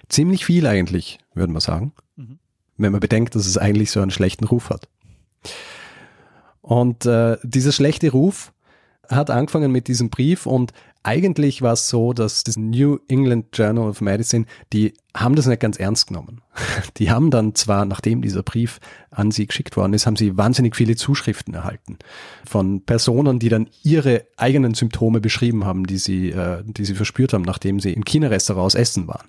Ziemlich 0.10 0.46
viel 0.46 0.67
eigentlich, 0.67 1.20
würde 1.34 1.53
man 1.53 1.62
sagen, 1.62 1.93
mhm. 2.17 2.39
wenn 2.77 2.91
man 2.91 3.00
bedenkt, 3.00 3.36
dass 3.36 3.48
es 3.48 3.58
eigentlich 3.58 3.89
so 3.89 4.01
einen 4.01 4.12
schlechten 4.12 4.46
Ruf 4.46 4.70
hat. 4.70 4.89
Und 6.63 7.05
äh, 7.05 7.38
dieser 7.43 7.74
schlechte 7.74 8.10
Ruf 8.12 8.53
hat 9.10 9.29
angefangen 9.29 9.72
mit 9.72 9.88
diesem 9.88 10.10
Brief 10.10 10.46
und 10.46 10.72
eigentlich 11.03 11.62
war 11.62 11.74
es 11.74 11.89
so, 11.89 12.13
dass 12.13 12.46
das 12.46 12.55
New 12.55 13.00
England 13.10 13.48
Journal 13.51 13.89
of 13.89 14.00
Medicine, 14.00 14.46
die 14.72 14.93
haben 15.13 15.36
das 15.36 15.46
nicht 15.46 15.60
ganz 15.60 15.77
ernst 15.77 16.08
genommen. 16.08 16.41
Die 16.98 17.12
haben 17.12 17.29
dann 17.29 17.55
zwar, 17.55 17.84
nachdem 17.86 18.22
dieser 18.22 18.41
Brief 18.43 18.79
an 19.12 19.29
sie 19.32 19.46
geschickt 19.46 19.75
worden 19.75 19.93
ist, 19.93 20.08
haben 20.08 20.15
sie 20.15 20.38
wahnsinnig 20.38 20.75
viele 20.75 20.96
Zuschriften 20.96 21.53
erhalten 21.53 21.98
von 22.46 22.82
Personen, 22.82 23.39
die 23.39 23.50
dann 23.50 23.70
ihre 23.84 24.25
eigenen 24.38 24.74
Symptome 24.74 25.20
beschrieben 25.20 25.65
haben, 25.65 25.86
die 25.86 25.98
sie, 25.98 26.29
äh, 26.29 26.63
die 26.65 26.86
sie 26.86 26.96
verspürt 26.96 27.34
haben, 27.34 27.43
nachdem 27.43 27.79
sie 27.79 27.91
in 27.91 28.05
China-Restaurants 28.05 28.75
essen 28.75 29.08
waren. 29.08 29.27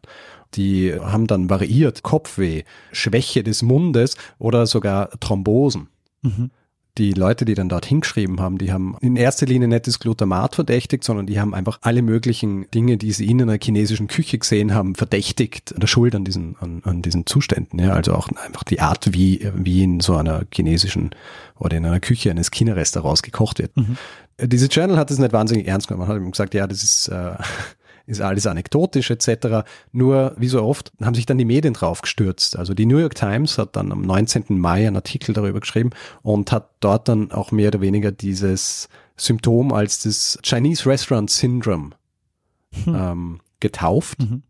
Die 0.54 0.94
haben 0.94 1.26
dann 1.26 1.50
variiert, 1.50 2.02
Kopfweh, 2.02 2.62
Schwäche 2.92 3.42
des 3.42 3.62
Mundes 3.62 4.16
oder 4.38 4.66
sogar 4.66 5.10
Thrombosen. 5.18 5.88
Mhm. 6.22 6.50
Die 6.96 7.12
Leute, 7.12 7.44
die 7.44 7.54
dann 7.54 7.68
dort 7.68 7.86
hingeschrieben 7.86 8.40
haben, 8.40 8.58
die 8.58 8.72
haben 8.72 8.96
in 9.00 9.16
erster 9.16 9.46
Linie 9.46 9.66
nicht 9.66 9.88
das 9.88 9.98
Glutamat 9.98 10.54
verdächtigt, 10.54 11.02
sondern 11.02 11.26
die 11.26 11.40
haben 11.40 11.52
einfach 11.52 11.78
alle 11.82 12.02
möglichen 12.02 12.70
Dinge, 12.70 12.96
die 12.96 13.10
sie 13.10 13.28
in 13.28 13.42
einer 13.42 13.58
chinesischen 13.60 14.06
Küche 14.06 14.38
gesehen 14.38 14.74
haben, 14.74 14.94
verdächtigt 14.94 15.74
oder 15.76 15.88
schuld 15.88 16.14
an 16.14 16.24
diesen, 16.24 16.56
an, 16.60 16.82
an 16.84 17.02
diesen 17.02 17.26
Zuständen. 17.26 17.80
Ja, 17.80 17.94
also 17.94 18.14
auch 18.14 18.28
einfach 18.28 18.62
die 18.62 18.80
Art, 18.80 19.12
wie, 19.12 19.50
wie 19.56 19.82
in 19.82 20.00
so 20.00 20.16
einer 20.16 20.42
chinesischen 20.52 21.10
oder 21.58 21.76
in 21.76 21.84
einer 21.84 22.00
Küche 22.00 22.30
eines 22.30 22.52
China-Restaurants 22.52 23.22
gekocht 23.22 23.58
wird. 23.58 23.76
Mhm. 23.76 23.96
Diese 24.40 24.66
Journal 24.66 24.96
hat 24.96 25.10
es 25.10 25.18
nicht 25.18 25.32
wahnsinnig 25.32 25.66
ernst 25.66 25.88
genommen. 25.88 26.06
Man 26.06 26.16
hat 26.16 26.22
ihm 26.22 26.30
gesagt, 26.30 26.54
ja, 26.54 26.66
das 26.68 26.84
ist, 26.84 27.08
äh, 27.08 27.34
ist 28.06 28.20
alles 28.20 28.46
anekdotisch 28.46 29.10
etc. 29.10 29.66
Nur, 29.92 30.34
wie 30.36 30.48
so 30.48 30.62
oft, 30.62 30.92
haben 31.00 31.14
sich 31.14 31.26
dann 31.26 31.38
die 31.38 31.44
Medien 31.44 31.74
drauf 31.74 32.02
gestürzt. 32.02 32.58
Also 32.58 32.74
die 32.74 32.86
New 32.86 32.98
York 32.98 33.14
Times 33.14 33.58
hat 33.58 33.76
dann 33.76 33.92
am 33.92 34.02
19. 34.02 34.44
Mai 34.48 34.86
einen 34.86 34.96
Artikel 34.96 35.32
darüber 35.32 35.60
geschrieben 35.60 35.90
und 36.22 36.52
hat 36.52 36.70
dort 36.80 37.08
dann 37.08 37.32
auch 37.32 37.50
mehr 37.50 37.68
oder 37.68 37.80
weniger 37.80 38.12
dieses 38.12 38.88
Symptom 39.16 39.72
als 39.72 40.02
das 40.02 40.38
Chinese 40.42 40.88
Restaurant 40.88 41.30
Syndrome 41.30 41.90
hm. 42.84 42.94
ähm, 42.94 43.40
getauft. 43.60 44.20
Mhm. 44.20 44.42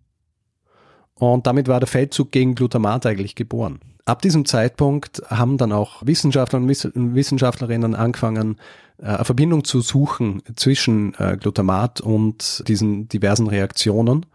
Und 1.15 1.47
damit 1.47 1.69
war 1.69 1.81
der 1.81 1.87
Feldzug 1.87 2.33
gegen 2.33 2.55
Glutamat 2.55 3.07
eigentlich 3.07 3.35
geboren. 3.35 3.81
Ab 4.05 4.21
diesem 4.21 4.45
Zeitpunkt 4.45 5.23
haben 5.29 5.57
dann 5.57 5.73
auch 5.73 6.05
Wissenschaftler 6.05 6.59
und 6.59 6.69
Wissenschaftlerinnen 6.69 7.95
angefangen, 7.95 8.59
eine 8.99 9.25
Verbindung 9.25 9.65
zu 9.65 9.81
suchen 9.81 10.43
zwischen 10.57 11.15
äh, 11.15 11.37
Glutamat 11.39 12.01
und 12.01 12.63
diesen 12.69 13.09
diversen 13.09 13.47
Reaktionen. 13.47 14.27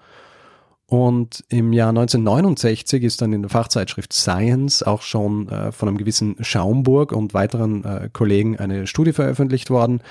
Und 0.85 1.43
im 1.49 1.71
Jahr 1.71 1.89
1969 1.89 3.03
ist 3.03 3.21
dann 3.21 3.31
in 3.31 3.43
der 3.43 3.51
Fachzeitschrift 3.51 4.11
Science 4.11 4.81
auch 4.81 5.03
schon 5.03 5.47
äh, 5.47 5.71
von 5.71 5.87
einem 5.87 5.99
gewissen 5.99 6.35
Schaumburg 6.41 7.11
und 7.11 7.35
weiteren 7.35 7.83
äh, 7.83 8.09
Kollegen 8.11 8.57
eine 8.57 8.87
Studie 8.87 9.13
veröffentlicht 9.13 9.69
worden, 9.69 10.01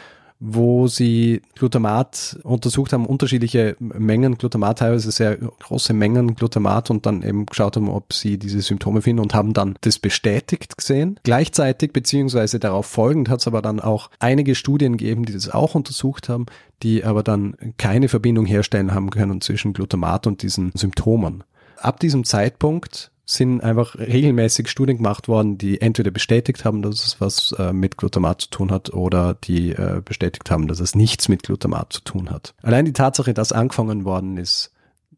wo 0.40 0.87
sie 0.87 1.42
Glutamat 1.57 2.38
untersucht 2.45 2.92
haben, 2.92 3.07
unterschiedliche 3.07 3.76
Mengen 3.80 4.38
Glutamat, 4.38 4.78
teilweise 4.78 5.11
sehr 5.11 5.37
große 5.37 5.92
Mengen 5.92 6.37
Glutamat 6.37 6.90
und 6.90 7.07
dann 7.07 7.23
eben 7.23 7.47
geschaut 7.47 7.76
haben, 7.76 7.88
ob 7.88 8.12
sie 8.12 8.38
diese 8.38 8.61
Symptome 8.61 9.02
finden 9.02 9.21
und 9.21 9.35
haben 9.35 9.52
dann 9.52 9.76
das 9.80 9.99
bestätigt 9.99 10.76
gesehen. 10.76 11.18
Gleichzeitig 11.25 11.92
beziehungsweise 11.92 12.61
darauf 12.61 12.87
folgend 12.87 13.28
hat 13.28 13.40
es 13.40 13.49
aber 13.49 13.62
dann 13.62 13.80
auch 13.80 14.11
einige 14.21 14.54
Studien 14.54 14.97
gegeben, 14.97 15.25
die 15.25 15.33
das 15.33 15.50
auch 15.50 15.75
untersucht 15.75 16.28
haben, 16.28 16.47
die 16.85 17.04
aber 17.04 17.25
dann 17.25 17.57
keine 17.76 18.09
Verbindung 18.09 18.47
herstellen 18.47 18.95
haben 18.95 19.11
können 19.11 19.40
zwischen 19.40 19.73
Glutamat 19.73 20.28
und 20.28 20.42
diesen 20.42 20.71
Symptomen. 20.75 21.42
Ab 21.76 21.99
diesem 21.99 22.25
Zeitpunkt 22.25 23.11
sind 23.30 23.61
einfach 23.61 23.94
regelmäßig 23.97 24.68
Studien 24.68 24.97
gemacht 24.97 25.28
worden, 25.28 25.58
die 25.58 25.82
entweder 25.82 26.11
bestätigt 26.11 26.64
haben, 26.64 26.80
dass 26.80 27.06
es 27.06 27.20
was 27.20 27.52
äh, 27.58 27.75
mit 27.75 27.99
Glutamat 27.99 28.40
zu 28.40 28.49
tun 28.49 28.70
hat 28.70 28.94
oder 28.94 29.35
die 29.35 29.73
äh, 29.73 30.00
bestätigt 30.02 30.50
haben, 30.50 30.66
dass 30.66 30.80
es 30.80 30.94
nichts 30.94 31.28
mit 31.28 31.42
Glutamat 31.42 31.92
zu 31.92 32.00
tun 32.00 32.30
hat. 32.30 32.54
Allein 32.62 32.87
die 32.87 32.94
Tatsache, 32.94 33.35
dass 33.35 33.52
angefangen 33.52 34.06
worden 34.06 34.38
ist, 34.38 34.73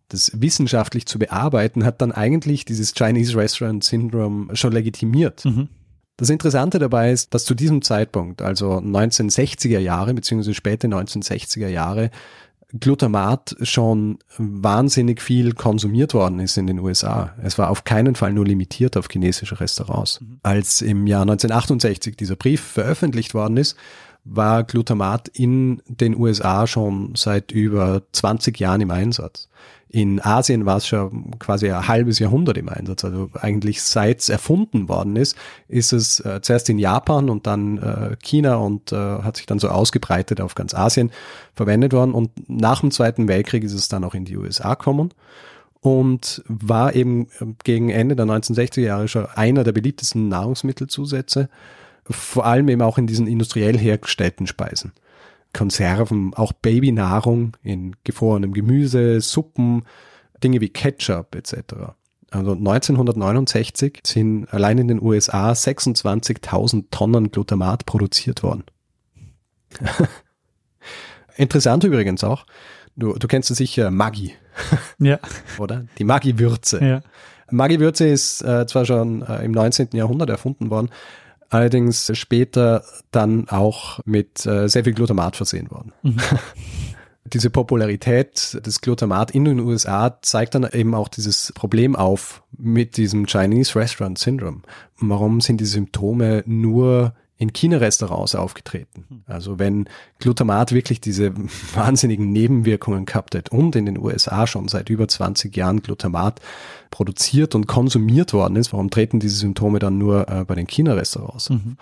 das 0.09 0.33
wissenschaftlich 0.35 1.07
zu 1.07 1.21
bearbeiten, 1.21 1.85
hat 1.85 2.03
dann 2.03 2.11
eigentlich 2.11 2.65
dieses 2.65 2.95
Chinese 2.95 3.37
Restaurant 3.37 3.85
Syndrome 3.85 4.57
schon 4.57 4.73
legitimiert. 4.73 5.45
Mhm. 5.45 5.69
Das 6.17 6.31
Interessante 6.31 6.81
dabei 6.81 7.13
ist, 7.13 7.33
dass 7.33 7.45
zu 7.45 7.55
diesem 7.55 7.81
Zeitpunkt, 7.81 8.43
also 8.43 8.73
1960er 8.79 9.79
Jahre 9.79 10.15
beziehungsweise 10.15 10.55
späte 10.55 10.89
1960er 10.89 11.69
Jahre, 11.69 12.11
Glutamat 12.79 13.57
schon 13.63 14.19
wahnsinnig 14.39 15.21
viel 15.21 15.55
konsumiert 15.55 16.15
worden 16.15 16.39
ist 16.39 16.57
in 16.57 16.67
den 16.67 16.79
USA. 16.79 17.35
Es 17.43 17.59
war 17.59 17.71
auf 17.71 17.85
keinen 17.85 18.15
Fall 18.15 18.33
nur 18.33 18.47
limitiert 18.47 18.97
auf 18.97 19.09
chinesische 19.11 19.61
Restaurants. 19.61 20.21
Mhm. 20.21 20.41
Als 20.43 20.81
im 20.81 21.07
Jahr 21.07 21.23
1968 21.23 22.17
dieser 22.17 22.37
Brief 22.37 22.61
veröffentlicht 22.61 23.35
worden 23.35 23.57
ist, 23.57 23.77
war 24.25 24.65
Glutamat 24.65 25.29
in 25.29 25.83
den 25.87 26.17
USA 26.17 26.67
schon 26.67 27.15
seit 27.17 27.53
über 27.53 28.03
20 28.13 28.59
Jahren 28.61 28.83
im 28.83 28.91
Einsatz. 28.91 29.49
In 29.93 30.21
Asien 30.21 30.67
war 30.67 30.77
es 30.77 30.87
schon 30.87 31.37
quasi 31.41 31.69
ein 31.69 31.89
halbes 31.89 32.21
Jahrhundert 32.21 32.57
im 32.57 32.69
Einsatz. 32.69 33.05
Also 33.05 33.29
eigentlich 33.35 33.83
seit 33.83 34.21
es 34.21 34.29
erfunden 34.29 34.89
worden 34.89 35.17
ist, 35.17 35.37
ist 35.67 35.93
es 35.93 36.21
äh, 36.21 36.41
zuerst 36.43 36.69
in 36.71 36.79
Japan 36.79 37.29
und 37.29 37.49
dann 37.49 37.79
äh, 37.79 38.17
China 38.23 38.55
und 38.57 38.93
äh, 38.93 38.97
hat 38.97 39.37
sich 39.37 39.47
dann 39.47 39.59
so 39.59 39.69
ausgebreitet 39.69 40.41
auf 40.41 40.55
ganz 40.55 40.75
Asien 40.75 41.11
verwendet 41.55 41.93
worden. 41.93 42.13
Und 42.13 42.31
nach 42.49 42.81
dem 42.81 42.93
Zweiten 42.93 43.27
Weltkrieg 43.27 43.65
ist 43.65 43.75
es 43.75 43.89
dann 43.89 44.05
auch 44.05 44.15
in 44.15 44.25
die 44.25 44.37
USA 44.37 44.75
gekommen 44.75 45.13
und 45.81 46.45
war 46.47 46.95
eben 46.95 47.27
äh, 47.41 47.47
gegen 47.65 47.91
Ende 47.91 48.15
der 48.15 48.27
1960er 48.27 48.83
Jahre 48.83 49.09
schon 49.09 49.27
einer 49.27 49.65
der 49.65 49.73
beliebtesten 49.73 50.29
Nahrungsmittelzusätze, 50.29 51.49
vor 52.05 52.47
allem 52.47 52.69
eben 52.69 52.83
auch 52.83 52.97
in 52.97 53.09
diesen 53.09 53.27
industriell 53.27 53.77
hergestellten 53.77 54.47
Speisen. 54.47 54.93
Konserven, 55.53 56.33
auch 56.35 56.53
Babynahrung 56.53 57.57
in 57.63 57.97
gefrorenem 58.05 58.53
Gemüse, 58.53 59.21
Suppen, 59.21 59.85
Dinge 60.43 60.61
wie 60.61 60.69
Ketchup 60.69 61.35
etc. 61.35 61.95
Also 62.31 62.53
1969 62.53 64.01
sind 64.05 64.53
allein 64.53 64.79
in 64.79 64.89
den 64.89 65.03
USA 65.03 65.51
26.000 65.51 66.85
Tonnen 66.91 67.31
Glutamat 67.33 67.87
produziert 67.87 68.43
worden. 68.43 68.65
Interessant 71.37 71.85
übrigens 71.85 72.23
auch, 72.23 72.47
du, 72.97 73.15
du 73.15 73.27
kennst 73.27 73.55
sicher 73.55 73.91
Maggi. 73.91 74.35
Ja. 74.99 75.19
Oder? 75.59 75.87
Die 75.99 76.05
Maggi-Würze. 76.05 76.85
Ja. 76.85 77.01
Maggi-Würze 77.51 78.07
ist 78.07 78.43
äh, 78.43 78.67
zwar 78.67 78.85
schon 78.85 79.23
äh, 79.23 79.43
im 79.45 79.53
19. 79.53 79.89
Jahrhundert 79.93 80.29
erfunden 80.29 80.71
worden, 80.71 80.91
allerdings 81.51 82.11
später 82.17 82.85
dann 83.11 83.49
auch 83.49 84.01
mit 84.07 84.47
äh, 84.47 84.69
sehr 84.69 84.85
viel 84.85 84.95
Glutamat 84.95 85.37
versehen 85.37 85.71
worden. 85.71 85.93
Mhm. 86.03 86.17
Diese 87.25 87.51
Popularität 87.51 88.59
des 88.65 88.81
Glutamat 88.81 89.33
in 89.33 89.45
den 89.45 89.61
USA 89.61 90.19
zeigt 90.23 90.55
dann 90.55 90.67
eben 90.73 90.95
auch 90.95 91.07
dieses 91.07 91.53
Problem 91.53 91.95
auf 91.95 92.43
mit 92.57 92.97
diesem 92.97 93.27
Chinese 93.27 93.79
Restaurant 93.79 94.19
Syndrome. 94.19 94.63
Warum 94.99 95.41
sind 95.41 95.61
die 95.61 95.67
Symptome 95.67 96.43
nur 96.47 97.15
in 97.41 97.55
China-Restaurants 97.55 98.35
aufgetreten. 98.35 99.07
Hm. 99.09 99.23
Also 99.27 99.59
wenn 99.59 99.89
Glutamat 100.19 100.73
wirklich 100.73 101.01
diese 101.01 101.33
wahnsinnigen 101.75 102.31
Nebenwirkungen 102.31 103.07
gehabt 103.07 103.35
hat 103.35 103.49
und 103.49 103.75
in 103.75 103.87
den 103.87 103.99
USA 103.99 104.47
schon 104.47 104.69
seit 104.69 104.91
über 104.91 105.09
20 105.09 105.57
Jahren 105.57 105.81
Glutamat 105.81 106.41
produziert 106.91 107.55
und 107.55 107.67
konsumiert 107.67 108.35
worden 108.35 108.57
ist, 108.57 108.75
warum 108.75 108.91
treten 108.91 109.21
diese 109.21 109.37
Symptome 109.37 109.79
dann 109.79 109.97
nur 109.97 110.29
äh, 110.29 110.45
bei 110.45 110.55
den 110.55 110.67
China-Restaurants? 110.67 111.49
Mhm. 111.49 111.79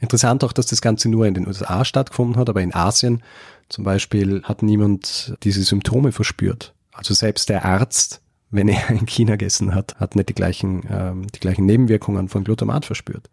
Interessant 0.00 0.44
auch, 0.44 0.52
dass 0.52 0.66
das 0.66 0.82
Ganze 0.82 1.08
nur 1.08 1.26
in 1.26 1.32
den 1.32 1.46
USA 1.46 1.86
stattgefunden 1.86 2.36
hat, 2.36 2.50
aber 2.50 2.60
in 2.60 2.74
Asien 2.74 3.22
zum 3.70 3.84
Beispiel 3.84 4.42
hat 4.42 4.62
niemand 4.62 5.34
diese 5.44 5.62
Symptome 5.62 6.12
verspürt. 6.12 6.74
Also 6.92 7.14
selbst 7.14 7.48
der 7.48 7.64
Arzt 7.64 8.20
wenn 8.54 8.68
er 8.68 8.90
in 8.90 9.06
China 9.06 9.32
gegessen 9.32 9.74
hat, 9.74 9.96
hat 9.98 10.16
nicht 10.16 10.28
die 10.28 10.34
gleichen, 10.34 10.84
ähm, 10.90 11.26
die 11.34 11.40
gleichen 11.40 11.66
Nebenwirkungen 11.66 12.28
von 12.28 12.44
Glutamat 12.44 12.84
verspürt. 12.84 13.30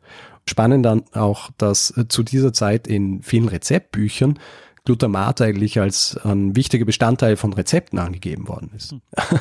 Spannend 0.47 0.85
dann 0.85 1.03
auch, 1.13 1.51
dass 1.57 1.93
zu 2.09 2.23
dieser 2.23 2.53
Zeit 2.53 2.87
in 2.87 3.21
vielen 3.21 3.47
Rezeptbüchern 3.47 4.39
Glutamat 4.83 5.41
eigentlich 5.41 5.79
als 5.79 6.17
ein 6.23 6.55
wichtiger 6.55 6.85
Bestandteil 6.85 7.37
von 7.37 7.53
Rezepten 7.53 7.99
angegeben 7.99 8.47
worden 8.47 8.71
ist. 8.75 8.91
Hm. 8.91 9.01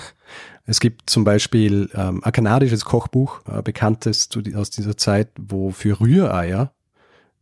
Es 0.66 0.78
gibt 0.78 1.10
zum 1.10 1.25
Beispiel 1.25 1.90
ähm, 1.94 2.22
ein 2.22 2.30
kanadisches 2.30 2.84
Kochbuch, 2.84 3.40
äh, 3.50 3.60
bekanntes 3.60 4.28
zu, 4.28 4.40
aus 4.54 4.70
dieser 4.70 4.96
Zeit, 4.96 5.30
wo 5.37 5.72
für 5.72 5.99
Rühreier 5.99 6.72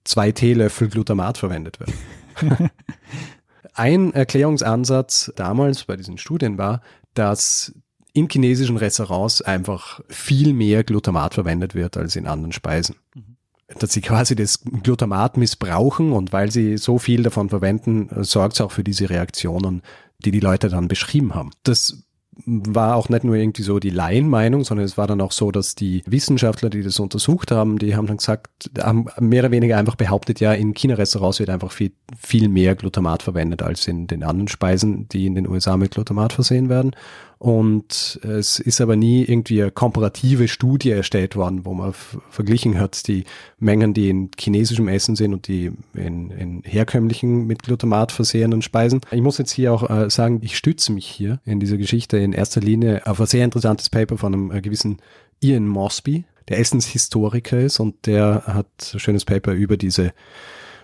zwei 0.05 0.33
Teelöffel 0.33 0.89
Glutamat 0.89 1.37
verwendet 1.37 1.79
werden. 1.79 2.71
ein 3.75 4.15
Erklärungsansatz 4.15 5.31
damals 5.37 5.85
bei 5.85 5.97
diesen 5.97 6.17
Studien 6.17 6.57
war, 6.57 6.81
dass 7.13 7.75
in 8.19 8.29
chinesischen 8.29 8.77
Restaurants 8.77 9.43
einfach 9.43 10.01
viel 10.09 10.53
mehr 10.53 10.85
Glutamat 10.85 11.35
verwendet 11.35 11.75
wird 11.75 11.97
als 11.97 12.17
in 12.17 12.27
anderen 12.27 12.53
Speisen. 12.53 12.97
Mhm. 13.15 13.37
Dass 13.79 13.93
sie 13.93 14.01
quasi 14.01 14.35
das 14.35 14.61
Glutamat 14.83 15.37
missbrauchen 15.37 16.13
und 16.13 16.33
weil 16.33 16.51
sie 16.51 16.79
so 16.79 16.99
viel 16.99 17.23
davon 17.23 17.51
verwenden, 17.51 18.09
sorgt 18.25 18.55
es 18.55 18.61
auch 18.61 18.73
für 18.73 18.83
diese 18.83 19.11
Reaktionen, 19.11 19.83
die 20.25 20.31
die 20.31 20.41
Leute 20.41 20.69
dann 20.69 20.89
beschrieben 20.89 21.35
haben. 21.35 21.51
Das 21.63 22.03
war 22.47 22.97
auch 22.97 23.09
nicht 23.09 23.25
nur 23.25 23.35
irgendwie 23.35 23.63
so 23.63 23.79
die 23.79 23.91
Laienmeinung, 23.91 24.65
sondern 24.65 24.87
es 24.87 24.97
war 24.97 25.07
dann 25.07 25.21
auch 25.21 25.33
so, 25.33 25.51
dass 25.51 25.75
die 25.75 26.03
Wissenschaftler, 26.07 26.71
die 26.71 26.83
das 26.83 27.01
untersucht 27.01 27.51
haben, 27.51 27.79
die 27.79 27.97
haben 27.97 28.07
dann 28.07 28.19
gesagt, 28.19 28.71
haben 28.79 29.07
mehr 29.19 29.43
oder 29.43 29.51
weniger 29.51 29.77
einfach 29.77 29.97
behauptet, 29.97 30.41
ja, 30.41 30.53
in 30.53 30.75
China-Restaurants 30.75 31.41
wird 31.41 31.51
einfach 31.51 31.73
viel, 31.73 31.93
viel 32.17 32.49
mehr 32.49 32.77
Glutamat 32.77 33.23
verwendet 33.23 33.63
als 33.63 33.87
in 33.89 34.07
den 34.07 34.23
anderen 34.23 34.49
Speisen, 34.49 35.09
die 35.09 35.27
in 35.27 35.35
den 35.35 35.49
USA 35.49 35.77
mit 35.77 35.91
Glutamat 35.93 36.33
versehen 36.33 36.69
werden. 36.69 36.93
Und 37.39 38.19
es 38.25 38.59
ist 38.59 38.81
aber 38.81 38.97
nie 38.97 39.23
irgendwie 39.23 39.63
eine 39.63 39.71
komparative 39.71 40.49
Studie 40.49 40.91
erstellt 40.91 41.37
worden, 41.37 41.65
wo 41.65 41.73
man 41.73 41.95
verglichen 42.31 42.81
hat, 42.81 43.07
die 43.07 43.25
Mengen, 43.61 43.95
die 43.95 44.11
in 44.11 44.31
chinesischem 44.37 44.89
Essen 44.89 45.15
sind 45.15 45.33
und 45.33 45.47
die 45.47 45.71
in, 45.95 46.31
in 46.31 46.63
herkömmlichen 46.65 47.47
mit 47.47 47.63
Glutamat 47.63 48.11
versehenen 48.11 48.61
Speisen. 48.61 49.03
Ich 49.13 49.21
muss 49.21 49.39
jetzt 49.39 49.53
hier 49.53 49.73
auch 49.73 49.89
äh, 49.89 50.11
sagen, 50.11 50.41
ich 50.43 50.57
stütze 50.57 50.91
mich 50.91 51.07
hier 51.07 51.41
in 51.45 51.61
dieser 51.61 51.77
Geschichte 51.77 52.19
in 52.19 52.33
erster 52.33 52.61
Linie 52.61 53.07
auf 53.07 53.21
ein 53.21 53.27
sehr 53.27 53.45
interessantes 53.45 53.89
Paper 53.89 54.19
von 54.19 54.35
einem 54.35 54.51
äh, 54.51 54.61
gewissen 54.61 54.99
Ian 55.41 55.69
Mosby, 55.69 56.25
der 56.49 56.59
Essenshistoriker 56.59 57.61
ist 57.61 57.79
und 57.79 58.07
der 58.07 58.43
hat 58.47 58.67
ein 58.95 58.99
schönes 58.99 59.25
Paper 59.25 59.53
über 59.53 59.77
diese, 59.77 60.13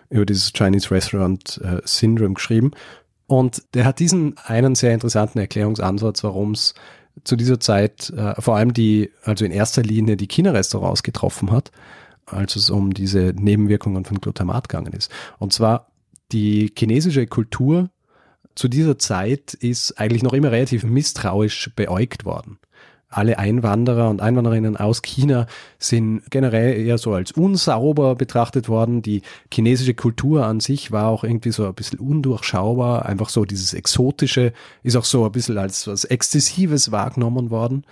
über 0.09 0.25
dieses 0.25 0.53
Chinese 0.53 0.93
Restaurant 0.93 1.61
äh, 1.65 1.81
Syndrome 1.85 2.35
geschrieben. 2.35 2.71
Und 3.27 3.63
der 3.75 3.85
hat 3.85 4.01
diesen 4.01 4.37
einen 4.45 4.75
sehr 4.75 4.93
interessanten 4.93 5.39
Erklärungsansatz, 5.39 6.23
warum 6.25 6.53
es 6.53 6.75
zu 7.23 7.37
dieser 7.37 7.61
Zeit 7.61 8.11
äh, 8.11 8.41
vor 8.41 8.57
allem 8.57 8.73
die, 8.73 9.11
also 9.23 9.45
in 9.45 9.53
erster 9.53 9.83
Linie 9.83 10.17
die 10.17 10.27
China-Restaurants 10.27 11.03
getroffen 11.03 11.51
hat, 11.51 11.71
als 12.27 12.57
es 12.57 12.71
um 12.71 12.93
diese 12.93 13.33
Nebenwirkungen 13.37 14.05
von 14.05 14.21
Glutamat 14.21 14.69
gegangen 14.69 14.93
ist. 14.93 15.11
Und 15.39 15.53
zwar 15.53 15.89
die 16.33 16.73
chinesische 16.77 17.27
Kultur 17.27 17.91
zu 18.55 18.69
dieser 18.69 18.99
Zeit 18.99 19.55
ist 19.55 19.99
eigentlich 19.99 20.23
noch 20.23 20.33
immer 20.33 20.53
relativ 20.53 20.85
misstrauisch 20.85 21.71
beäugt 21.75 22.25
worden 22.25 22.59
alle 23.17 23.39
Einwanderer 23.39 24.11
und 24.11 24.21
Einwanderinnen 24.21 24.77
aus 24.77 25.03
China 25.03 25.47
sind 25.79 26.23
generell 26.31 26.77
eher 26.85 26.99
so 26.99 27.13
als 27.13 27.33
unsauber 27.33 28.15
betrachtet 28.15 28.69
worden. 28.69 29.03
Die 29.03 29.23
chinesische 29.53 29.95
Kultur 29.95 30.47
an 30.47 30.61
sich 30.61 30.93
war 30.93 31.09
auch 31.09 31.25
irgendwie 31.25 31.53
so 31.53 31.67
ein 31.67 31.75
bisschen 31.75 31.99
undurchschaubar. 31.99 33.07
Einfach 33.07 33.29
so 33.29 33.45
dieses 33.45 33.75
Exotische 33.75 34.53
ist 34.83 34.97
auch 34.97 35.05
so 35.05 35.25
ein 35.25 35.33
bisschen 35.33 35.59
als 35.59 35.87
was 35.87 36.05
Exzessives 36.05 36.91
wahrgenommen 36.91 37.51
worden. 37.51 37.85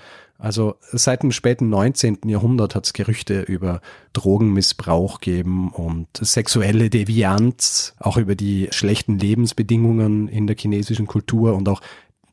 Also 0.43 0.75
seit 0.91 1.23
dem 1.23 1.31
späten 1.31 1.69
19. 1.69 2.19
Jahrhundert 2.25 2.75
hat 2.75 2.87
es 2.87 2.93
Gerüchte 2.93 3.43
über 3.43 3.81
Drogenmissbrauch 4.13 5.21
gegeben 5.21 5.71
und 5.71 6.09
sexuelle 6.21 6.91
Devianz, 6.91 7.95
auch 8.01 8.17
über 8.17 8.35
die 8.35 8.67
schlechten 8.73 9.21
Lebensbedingungen 9.21 10.27
in 10.27 10.49
der 10.49 10.57
chinesischen 10.57 11.07
Kultur 11.07 11.55
und 11.55 11.69
auch 11.69 11.81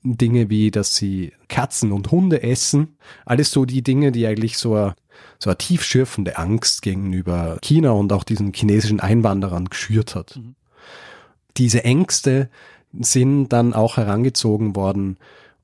Dinge 0.04 0.50
wie, 0.50 0.72
dass 0.72 0.96
sie 0.96 1.34
Katzen 1.48 1.92
und 1.92 2.12
Hunde 2.12 2.44
essen. 2.44 2.98
Alles 3.26 3.52
so 3.52 3.66
die 3.66 3.82
Dinge, 3.82 4.12
die 4.12 4.28
eigentlich 4.28 4.58
so 4.58 4.76
eine, 4.76 4.96
so 5.40 5.50
eine 5.50 5.58
tiefschürfende 5.58 6.38
Angst 6.38 6.82
gegenüber 6.82 7.58
China 7.62 7.92
und 7.92 8.14
auch 8.14 8.24
diesen 8.24 8.54
chinesischen 8.54 9.00
Einwanderern 9.00 9.66
geschürt 9.66 10.16
hat. 10.16 10.38
Mhm. 10.38 10.56
Diese 11.58 11.84
Ängste 11.84 12.50
sind 12.98 13.50
dann 13.50 13.74
auch 13.74 13.98
herangezogen 13.98 14.76
worden, 14.76 15.18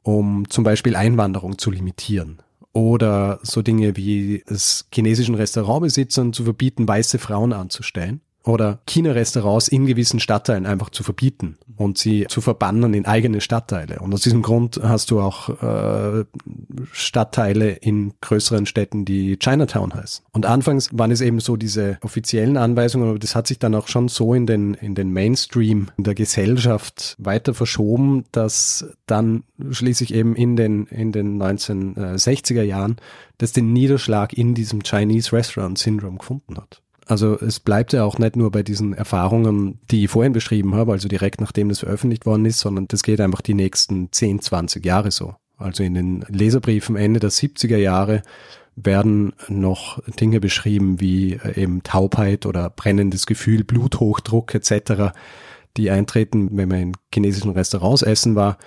um 0.04 0.50
zum 0.50 0.64
Beispiel 0.64 0.96
Einwanderung 0.96 1.58
zu 1.58 1.72
limitieren. 1.72 2.40
Oder 2.74 3.40
so 3.42 3.62
Dinge 3.62 3.96
wie 3.96 4.44
es 4.48 4.88
chinesischen 4.94 5.36
Restaurantbesitzern 5.36 6.34
zu 6.34 6.44
verbieten, 6.44 6.88
weiße 6.88 7.20
Frauen 7.20 7.54
anzustellen 7.54 8.22
oder 8.46 8.80
China-Restaurants 8.86 9.68
in 9.68 9.86
gewissen 9.86 10.20
Stadtteilen 10.20 10.66
einfach 10.66 10.90
zu 10.90 11.04
verbieten 11.04 11.58
und 11.78 11.98
sie 11.98 12.26
zu 12.30 12.42
verbannen 12.42 12.94
in 12.94 13.06
eigene 13.06 13.42
Stadtteile. 13.42 14.00
Und 14.00 14.14
aus 14.14 14.22
diesem 14.22 14.44
Grund 14.44 14.80
hast 14.82 15.12
du 15.12 15.20
auch 15.20 15.50
äh, 15.62 16.26
Stadtteile 16.92 17.72
in 17.72 18.14
größeren 18.22 18.66
Städten, 18.66 19.04
die 19.04 19.38
Chinatown 19.38 19.94
heißen. 19.94 20.26
Und 20.32 20.46
anfangs 20.46 20.90
waren 20.94 21.12
es 21.12 21.22
eben 21.22 21.40
so 21.40 21.56
diese 21.56 21.98
offiziellen 22.02 22.58
Anweisungen, 22.58 23.10
aber 23.10 23.20
das 23.20 23.36
hat 23.36 23.48
sich 23.48 23.60
dann 23.60 23.74
auch 23.74 23.88
schon 23.88 24.08
so 24.08 24.34
in 24.34 24.46
den, 24.46 24.76
in 24.76 24.96
den 24.96 25.12
Mainstream 25.12 25.90
der 25.98 26.14
Gesellschaft 26.14 27.16
weiter 27.18 27.54
verschoben, 27.54 28.26
dass 28.32 28.86
dann 29.08 29.44
schließlich 29.72 30.14
eben 30.14 30.36
in 30.36 30.56
den, 30.56 30.86
in 30.86 31.12
den 31.12 31.42
1960er 31.42 32.62
Jahren 32.62 32.98
das 33.38 33.52
den 33.52 33.74
Niederschlag 33.74 34.34
in 34.34 34.54
diesem 34.54 34.84
Chinese 34.84 35.34
Restaurant 35.34 35.78
Syndrome 35.78 36.18
gefunden 36.18 36.58
hat. 36.58 36.82
Also 37.06 37.40
es 37.40 37.60
bleibt 37.60 37.94
ja 37.94 38.04
auch 38.04 38.18
nicht 38.18 38.36
nur 38.36 38.52
bei 38.52 38.64
diesen 38.64 38.94
Erfahrungen, 38.94 39.80
die 39.92 40.06
ich 40.06 40.10
vorhin 40.10 40.34
beschrieben 40.34 40.74
habe, 40.74 40.92
also 40.92 41.08
direkt 41.08 41.40
nachdem 41.40 41.70
das 41.70 41.80
veröffentlicht 41.80 42.26
worden 42.26 42.46
ist, 42.46 42.60
sondern 42.60 42.88
das 42.88 43.04
geht 43.04 43.22
einfach 43.22 43.42
die 43.42 43.54
nächsten 43.54 44.12
10, 44.12 44.42
20 44.42 44.84
Jahre 44.84 45.12
so. 45.12 45.36
Also 45.58 45.84
in 45.84 45.94
den 45.94 46.26
Leserbriefen 46.28 46.96
Ende 46.96 47.20
der 47.20 47.32
70er 47.32 47.78
Jahre 47.78 48.24
werden 48.76 49.34
noch 49.48 50.02
Dinge 50.20 50.40
beschrieben 50.40 51.00
wie 51.00 51.34
äh, 51.34 51.62
eben 51.62 51.84
Taubheit 51.84 52.46
oder 52.46 52.70
brennendes 52.70 53.26
Gefühl, 53.26 53.64
Bluthochdruck 53.64 54.54
etc., 54.54 55.14
die 55.78 55.92
eintreten, 55.92 56.50
wenn 56.54 56.70
man 56.70 56.80
in 56.80 56.98
chinesischen 57.14 57.52
Restaurants 57.52 58.02
essen 58.02 58.36
war. 58.36 58.58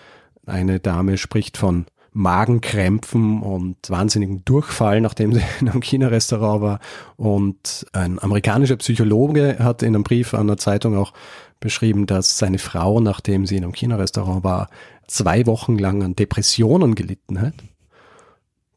Eine 0.46 0.78
Dame 0.80 1.18
spricht 1.18 1.56
von 1.56 1.86
Magenkrämpfen 2.12 3.42
und 3.42 3.76
wahnsinnigen 3.88 4.44
Durchfall, 4.44 5.00
nachdem 5.00 5.32
sie 5.32 5.42
in 5.60 5.68
einem 5.68 5.82
China-Restaurant 5.82 6.62
war. 6.62 6.80
Und 7.16 7.86
ein 7.92 8.18
amerikanischer 8.18 8.76
Psychologe 8.76 9.56
hat 9.58 9.82
in 9.82 9.94
einem 9.94 10.04
Brief 10.04 10.34
an 10.34 10.46
der 10.46 10.56
Zeitung 10.56 10.96
auch 10.96 11.12
beschrieben, 11.60 12.06
dass 12.06 12.38
seine 12.38 12.58
Frau, 12.58 13.00
nachdem 13.00 13.46
sie 13.46 13.56
in 13.56 13.64
einem 13.64 13.74
China-Restaurant 13.74 14.44
war, 14.44 14.68
zwei 15.06 15.46
Wochen 15.46 15.78
lang 15.78 16.02
an 16.02 16.16
Depressionen 16.16 16.94
gelitten 16.94 17.40
hat. 17.40 17.54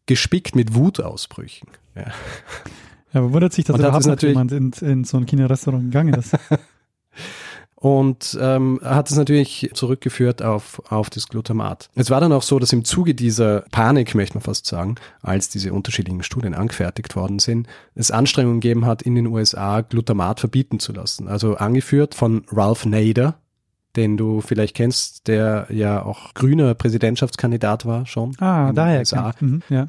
Gespickt 0.06 0.56
mit 0.56 0.74
Wutausbrüchen. 0.76 1.70
Ja. 1.96 2.06
Ja, 3.14 3.32
wundert 3.34 3.54
sich, 3.54 3.66
dass 3.66 3.76
und 3.76 3.82
überhaupt 3.82 4.06
noch 4.06 4.22
jemand 4.22 4.52
in, 4.52 4.72
in 4.82 5.04
so 5.04 5.18
ein 5.18 5.26
China-Restaurant 5.26 5.84
gegangen 5.84 6.14
ist. 6.14 6.38
und 7.82 8.38
ähm, 8.40 8.80
hat 8.84 9.10
es 9.10 9.18
natürlich 9.18 9.72
zurückgeführt 9.74 10.44
auf, 10.44 10.84
auf 10.92 11.10
das 11.10 11.28
Glutamat. 11.28 11.90
Es 11.96 12.12
war 12.12 12.22
dann 12.22 12.32
auch 12.32 12.44
so, 12.44 12.60
dass 12.60 12.72
im 12.74 12.86
Zuge 12.86 13.16
dieser 13.16 13.62
Panik, 13.72 14.14
möchte 14.14 14.36
man 14.36 14.44
fast 14.44 14.68
sagen, 14.68 14.96
als 15.24 15.50
diese 15.50 15.74
unterschiedlichen 15.74 16.22
Studien 16.22 16.54
angefertigt 16.54 17.16
worden 17.16 17.40
sind, 17.40 17.68
es 17.96 18.12
Anstrengungen 18.12 18.62
gegeben 18.62 18.86
hat, 18.86 19.02
in 19.02 19.16
den 19.16 19.26
USA 19.26 19.82
Glutamat 19.82 20.40
verbieten 20.40 20.80
zu 20.80 20.94
lassen. 20.94 21.28
Also 21.28 21.56
angeführt 21.56 22.14
von 22.14 22.46
Ralph 22.52 22.86
Nader, 22.86 23.40
den 23.96 24.16
du 24.16 24.42
vielleicht 24.42 24.76
kennst, 24.76 25.28
der 25.28 25.66
ja 25.72 26.04
auch 26.04 26.36
grüner 26.36 26.76
Präsidentschaftskandidat 26.76 27.88
war 27.88 28.06
schon. 28.06 28.36
Ah, 28.40 28.72
daher. 28.74 29.00
USA. 29.00 29.34
Mhm, 29.40 29.64
ja 29.70 29.88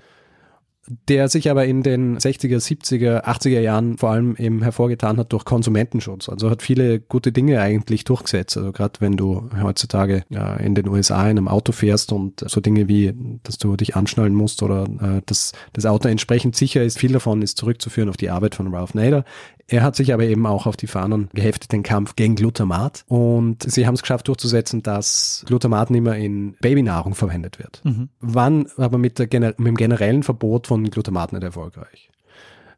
der 1.08 1.28
sich 1.28 1.48
aber 1.48 1.64
in 1.64 1.84
den 1.84 2.18
60er, 2.18 2.56
70er, 2.56 3.24
80er 3.24 3.60
Jahren 3.60 3.98
vor 3.98 4.10
allem 4.10 4.34
eben 4.36 4.62
hervorgetan 4.62 5.16
hat 5.16 5.32
durch 5.32 5.44
Konsumentenschutz. 5.44 6.28
Also 6.28 6.50
hat 6.50 6.60
viele 6.60 6.98
gute 6.98 7.30
Dinge 7.30 7.60
eigentlich 7.60 8.02
durchgesetzt. 8.02 8.56
Also 8.56 8.72
gerade 8.72 9.00
wenn 9.00 9.16
du 9.16 9.48
heutzutage 9.60 10.24
ja, 10.28 10.54
in 10.56 10.74
den 10.74 10.88
USA 10.88 11.22
in 11.22 11.38
einem 11.38 11.48
Auto 11.48 11.70
fährst 11.70 12.10
und 12.10 12.44
so 12.48 12.60
Dinge 12.60 12.88
wie, 12.88 13.14
dass 13.44 13.58
du 13.58 13.76
dich 13.76 13.94
anschnallen 13.94 14.34
musst 14.34 14.62
oder 14.62 14.84
äh, 15.00 15.22
dass 15.24 15.52
das 15.72 15.86
Auto 15.86 16.08
entsprechend 16.08 16.56
sicher 16.56 16.82
ist, 16.82 16.98
viel 16.98 17.12
davon 17.12 17.42
ist 17.42 17.58
zurückzuführen 17.58 18.08
auf 18.08 18.16
die 18.16 18.30
Arbeit 18.30 18.56
von 18.56 18.74
Ralph 18.74 18.94
Nader. 18.94 19.24
Er 19.72 19.82
hat 19.82 19.96
sich 19.96 20.12
aber 20.12 20.24
eben 20.24 20.44
auch 20.44 20.66
auf 20.66 20.76
die 20.76 20.86
Fahnen 20.86 21.30
geheftet, 21.32 21.72
den 21.72 21.82
Kampf 21.82 22.14
gegen 22.14 22.34
Glutamat. 22.34 23.04
Und 23.08 23.62
sie 23.62 23.86
haben 23.86 23.94
es 23.94 24.02
geschafft 24.02 24.28
durchzusetzen, 24.28 24.82
dass 24.82 25.44
Glutamat 25.46 25.88
nicht 25.88 26.02
mehr 26.02 26.16
in 26.16 26.56
Babynahrung 26.60 27.14
verwendet 27.14 27.58
wird. 27.58 27.80
Mhm. 27.82 28.10
Wann 28.20 28.66
aber 28.76 28.98
mit, 28.98 29.18
der, 29.18 29.28
mit 29.32 29.66
dem 29.66 29.76
generellen 29.76 30.24
Verbot 30.24 30.66
von 30.66 30.90
Glutamat 30.90 31.32
nicht 31.32 31.42
erfolgreich. 31.42 32.10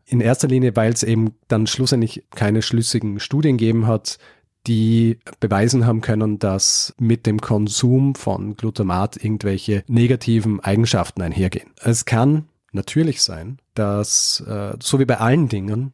In 0.07 0.21
erster 0.21 0.47
Linie, 0.47 0.77
weil 0.77 0.93
es 0.93 1.03
eben 1.03 1.35
dann 1.49 1.67
schlussendlich 1.67 2.27
keine 2.31 2.63
schlüssigen 2.63 3.19
Studien 3.19 3.57
gegeben 3.57 3.89
hat, 3.89 4.19
die 4.69 5.19
beweisen 5.41 5.87
haben 5.87 6.01
können, 6.01 6.39
dass 6.39 6.95
mit 7.01 7.27
dem 7.27 7.41
Konsum 7.41 8.15
von 8.15 8.55
Glutamat 8.57 9.17
irgendwelche 9.17 9.83
negativen 9.89 10.61
Eigenschaften 10.61 11.23
einhergehen. 11.23 11.71
Es 11.83 12.05
kann 12.05 12.45
natürlich 12.71 13.21
sein, 13.25 13.59
dass, 13.75 14.45
äh, 14.47 14.77
so 14.81 15.01
wie 15.01 15.07
bei 15.07 15.19
allen 15.19 15.49
Dingen, 15.49 15.93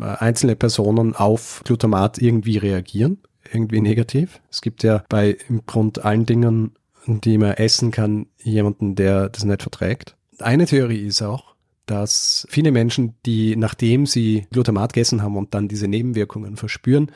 einzelne 0.00 0.56
Personen 0.56 1.14
auf 1.14 1.62
Glutamat 1.64 2.18
irgendwie 2.18 2.58
reagieren, 2.58 3.18
irgendwie 3.52 3.80
negativ. 3.80 4.40
Es 4.50 4.60
gibt 4.60 4.82
ja 4.82 5.04
bei 5.08 5.36
im 5.48 5.64
Grund 5.66 6.04
allen 6.04 6.26
Dingen, 6.26 6.72
die 7.06 7.38
man 7.38 7.52
essen 7.52 7.90
kann, 7.90 8.26
jemanden, 8.42 8.94
der 8.94 9.28
das 9.28 9.44
nicht 9.44 9.62
verträgt. 9.62 10.16
Eine 10.38 10.66
Theorie 10.66 11.06
ist 11.06 11.22
auch, 11.22 11.54
dass 11.86 12.46
viele 12.50 12.72
Menschen, 12.72 13.14
die 13.24 13.56
nachdem 13.56 14.06
sie 14.06 14.46
Glutamat 14.50 14.92
gegessen 14.92 15.22
haben 15.22 15.36
und 15.36 15.54
dann 15.54 15.68
diese 15.68 15.88
Nebenwirkungen 15.88 16.56
verspüren, 16.56 17.12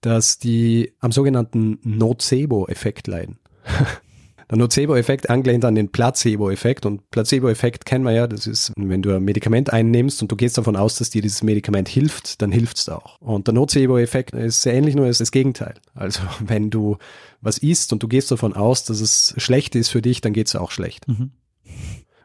dass 0.00 0.38
die 0.38 0.92
am 0.98 1.12
sogenannten 1.12 1.78
Nocebo-Effekt 1.82 3.06
leiden. 3.06 3.38
Der 4.50 4.58
Nocebo-Effekt 4.58 5.30
angelehnt 5.30 5.64
an 5.64 5.76
den 5.76 5.92
Placebo-Effekt. 5.92 6.84
Und 6.84 7.08
Placebo-Effekt 7.12 7.86
kennen 7.86 8.04
wir 8.04 8.10
ja, 8.10 8.26
das 8.26 8.48
ist, 8.48 8.72
wenn 8.76 9.00
du 9.00 9.14
ein 9.14 9.22
Medikament 9.22 9.72
einnimmst 9.72 10.22
und 10.22 10.32
du 10.32 10.34
gehst 10.34 10.58
davon 10.58 10.74
aus, 10.74 10.96
dass 10.96 11.10
dir 11.10 11.22
dieses 11.22 11.44
Medikament 11.44 11.88
hilft, 11.88 12.42
dann 12.42 12.50
hilft 12.50 12.78
es 12.78 12.88
auch. 12.88 13.20
Und 13.20 13.46
der 13.46 13.54
Nocebo-Effekt 13.54 14.32
ist 14.32 14.62
sehr 14.62 14.74
ähnlich, 14.74 14.96
nur 14.96 15.06
ist 15.06 15.20
das 15.20 15.30
Gegenteil. 15.30 15.74
Also 15.94 16.22
wenn 16.40 16.68
du 16.68 16.98
was 17.40 17.58
isst 17.58 17.92
und 17.92 18.02
du 18.02 18.08
gehst 18.08 18.32
davon 18.32 18.54
aus, 18.54 18.82
dass 18.82 19.00
es 19.00 19.34
schlecht 19.36 19.76
ist 19.76 19.88
für 19.88 20.02
dich, 20.02 20.20
dann 20.20 20.32
geht 20.32 20.48
es 20.48 20.56
auch 20.56 20.72
schlecht. 20.72 21.06
Mhm. 21.06 21.30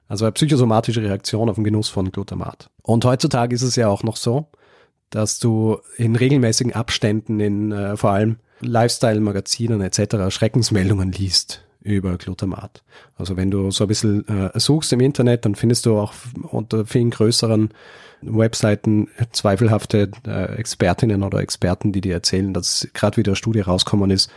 Also 0.07 0.25
eine 0.25 0.31
psychosomatische 0.31 1.03
Reaktion 1.03 1.47
auf 1.47 1.55
den 1.55 1.63
Genuss 1.63 1.89
von 1.89 2.11
Glutamat. 2.11 2.71
Und 2.81 3.05
heutzutage 3.05 3.53
ist 3.55 3.61
es 3.61 3.75
ja 3.75 3.87
auch 3.87 4.03
noch 4.03 4.17
so, 4.17 4.47
dass 5.11 5.37
du 5.37 5.77
in 5.97 6.15
regelmäßigen 6.15 6.73
Abständen 6.73 7.39
in 7.39 7.71
äh, 7.71 7.95
vor 7.97 8.11
allem 8.11 8.37
Lifestyle-Magazinen 8.61 9.81
etc. 9.81 10.33
Schreckensmeldungen 10.33 11.11
liest 11.11 11.64
über 11.85 12.17
Glutamat. 12.17 12.83
Also 13.17 13.37
wenn 13.37 13.51
du 13.51 13.71
so 13.71 13.85
ein 13.85 13.87
bisschen 13.87 14.27
äh, 14.27 14.59
suchst 14.59 14.91
im 14.91 14.99
Internet, 14.99 15.45
dann 15.45 15.55
findest 15.55 15.85
du 15.85 15.97
auch 15.97 16.13
unter 16.49 16.85
vielen 16.85 17.11
größeren 17.11 17.69
Webseiten 18.21 19.09
zweifelhafte 19.31 20.09
äh, 20.25 20.55
Expertinnen 20.57 21.23
oder 21.23 21.39
Experten, 21.39 21.91
die 21.91 22.01
dir 22.01 22.13
erzählen, 22.13 22.53
dass 22.53 22.87
gerade 22.93 23.17
wieder 23.17 23.31
eine 23.31 23.35
Studie 23.35 23.61
rauskommen 23.61 24.09
ist, 24.09 24.31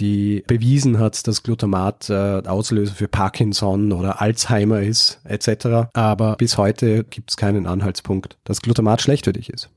die 0.00 0.42
bewiesen 0.46 0.98
hat, 0.98 1.26
dass 1.28 1.42
Glutamat 1.42 2.10
äh, 2.10 2.42
Auslöser 2.44 2.94
für 2.94 3.08
Parkinson 3.08 3.92
oder 3.92 4.20
Alzheimer 4.20 4.80
ist, 4.80 5.20
etc. 5.24 5.88
Aber 5.92 6.36
bis 6.36 6.58
heute 6.58 7.04
gibt 7.04 7.30
es 7.30 7.36
keinen 7.36 7.66
Anhaltspunkt, 7.66 8.36
dass 8.44 8.60
Glutamat 8.60 9.00
schlecht 9.02 9.26
für 9.26 9.32
dich 9.32 9.50
ist. 9.50 9.70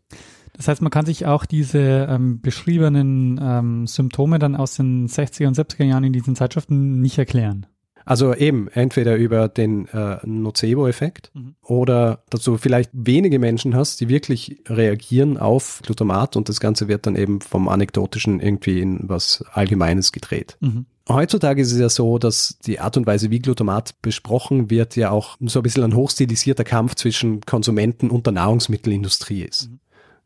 Das 0.58 0.68
heißt, 0.68 0.82
man 0.82 0.92
kann 0.92 1.06
sich 1.06 1.26
auch 1.26 1.46
diese 1.46 2.08
ähm, 2.10 2.42
beschriebenen 2.42 3.40
ähm, 3.42 3.88
Symptome 3.88 4.40
dann 4.40 4.56
aus 4.56 4.76
den 4.76 5.08
60er 5.08 5.48
und 5.48 5.58
70er 5.58 5.86
Jahren 5.86 6.04
in 6.04 6.14
diesen 6.14 6.36
Zeitschriften 6.36 7.00
nicht 7.00 7.18
erklären. 7.18 7.68
Also 8.08 8.34
eben 8.34 8.70
entweder 8.70 9.18
über 9.18 9.50
den 9.50 9.86
äh, 9.90 10.20
Nocebo-Effekt 10.24 11.30
mhm. 11.34 11.56
oder 11.62 12.24
dass 12.30 12.42
du 12.42 12.58
vielleicht 12.58 12.90
wenige 12.94 13.38
Menschen 13.38 13.76
hast, 13.76 14.00
die 14.00 14.08
wirklich 14.08 14.62
reagieren 14.70 15.38
auf 15.38 15.82
Glutamat 15.84 16.38
und 16.38 16.48
das 16.48 16.62
Ganze 16.62 16.88
wird 16.88 17.06
dann 17.06 17.18
eben 17.18 17.42
vom 17.42 17.68
Anekdotischen 17.68 18.40
irgendwie 18.40 18.80
in 18.80 19.10
was 19.10 19.44
Allgemeines 19.52 20.14
gedreht. 20.14 20.58
Mhm. 20.62 20.86
Heutzutage 21.10 21.62
ist 21.62 21.74
es 21.74 21.80
ja 21.80 21.90
so, 21.90 22.18
dass 22.18 22.58
die 22.66 22.80
Art 22.80 22.96
und 22.96 23.08
Weise, 23.08 23.30
wie 23.30 23.40
Glutamat 23.40 24.02
besprochen 24.02 24.70
wird, 24.70 24.96
ja 24.96 25.12
auch 25.12 25.38
so 25.42 25.60
ein 25.60 25.64
bisschen 25.64 25.84
ein 25.84 25.96
hochstilisierter 25.96 26.64
Kampf 26.64 26.96
zwischen 26.96 27.42
Konsumenten 27.42 28.10
und 28.10 28.26
der 28.26 28.34
Nahrungsmittelindustrie 28.34 29.44
ist. 29.44 29.70
Mhm. 29.70 29.80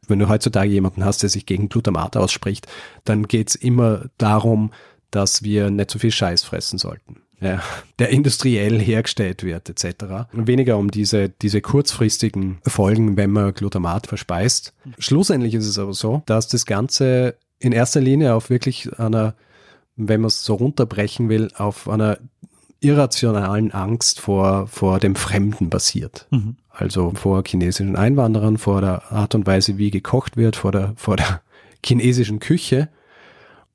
Wenn 0.08 0.20
du 0.20 0.30
heutzutage 0.30 0.72
jemanden 0.72 1.06
hast, 1.06 1.22
der 1.24 1.30
sich 1.30 1.46
gegen 1.46 1.70
Glutamat 1.70 2.18
ausspricht, 2.18 2.68
dann 3.06 3.28
geht's 3.28 3.56
immer 3.56 4.06
darum, 4.18 4.72
dass 5.12 5.44
wir 5.44 5.70
nicht 5.70 5.92
so 5.92 6.00
viel 6.00 6.12
Scheiß 6.12 6.44
fressen 6.44 6.80
sollten 6.80 7.22
ja, 7.42 7.62
der 7.98 8.10
industriell 8.10 8.80
hergestellt 8.80 9.44
wird 9.44 9.68
etc. 9.70 10.28
Weniger 10.32 10.78
um 10.78 10.92
diese, 10.92 11.30
diese 11.30 11.60
kurzfristigen 11.60 12.60
Folgen, 12.66 13.18
wenn 13.18 13.32
man 13.32 13.54
Glutamat 13.54 14.08
verspeist. 14.08 14.74
Schlussendlich 15.00 15.56
ist 15.56 15.68
es 15.68 15.80
aber 15.80 15.94
so, 15.94 16.22
dass 16.28 16.48
das 16.48 16.66
Ganze 16.66 17.36
in 17.60 17.72
erster 17.72 18.00
Linie 18.00 18.36
auf 18.36 18.50
wirklich 18.50 18.98
einer, 19.00 19.36
wenn 19.96 20.22
man 20.22 20.28
es 20.28 20.44
so 20.44 20.54
runterbrechen 20.54 21.30
will, 21.30 21.50
auf 21.56 21.90
einer 21.90 22.20
irrationalen 22.82 23.72
Angst 23.72 24.20
vor, 24.20 24.68
vor 24.68 25.00
dem 25.00 25.16
Fremden 25.16 25.70
basiert. 25.70 26.28
Mhm. 26.32 26.58
Also 26.70 27.12
vor 27.12 27.44
chinesischen 27.46 27.96
Einwanderern, 27.96 28.58
vor 28.58 28.82
der 28.82 29.12
Art 29.12 29.36
und 29.36 29.46
Weise, 29.46 29.78
wie 29.78 29.92
gekocht 29.92 30.36
wird, 30.36 30.56
vor 30.56 30.72
der, 30.72 30.94
vor 30.98 31.16
der 31.16 31.42
chinesischen 31.86 32.40
Küche. 32.40 32.90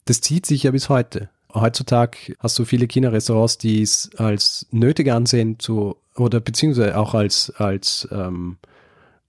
Das 0.04 0.20
zieht 0.20 0.46
sich 0.46 0.64
ja 0.64 0.70
bis 0.70 0.88
heute 0.88 1.28
heutzutage 1.60 2.36
hast 2.38 2.58
du 2.58 2.64
viele 2.64 2.86
China-Restaurants, 2.86 3.58
die 3.58 3.82
es 3.82 4.10
als 4.16 4.66
nötig 4.70 5.10
ansehen 5.10 5.58
zu, 5.58 5.96
oder 6.14 6.40
beziehungsweise 6.40 6.96
auch 6.96 7.14
als, 7.14 7.50
als, 7.56 8.08
ähm, 8.12 8.58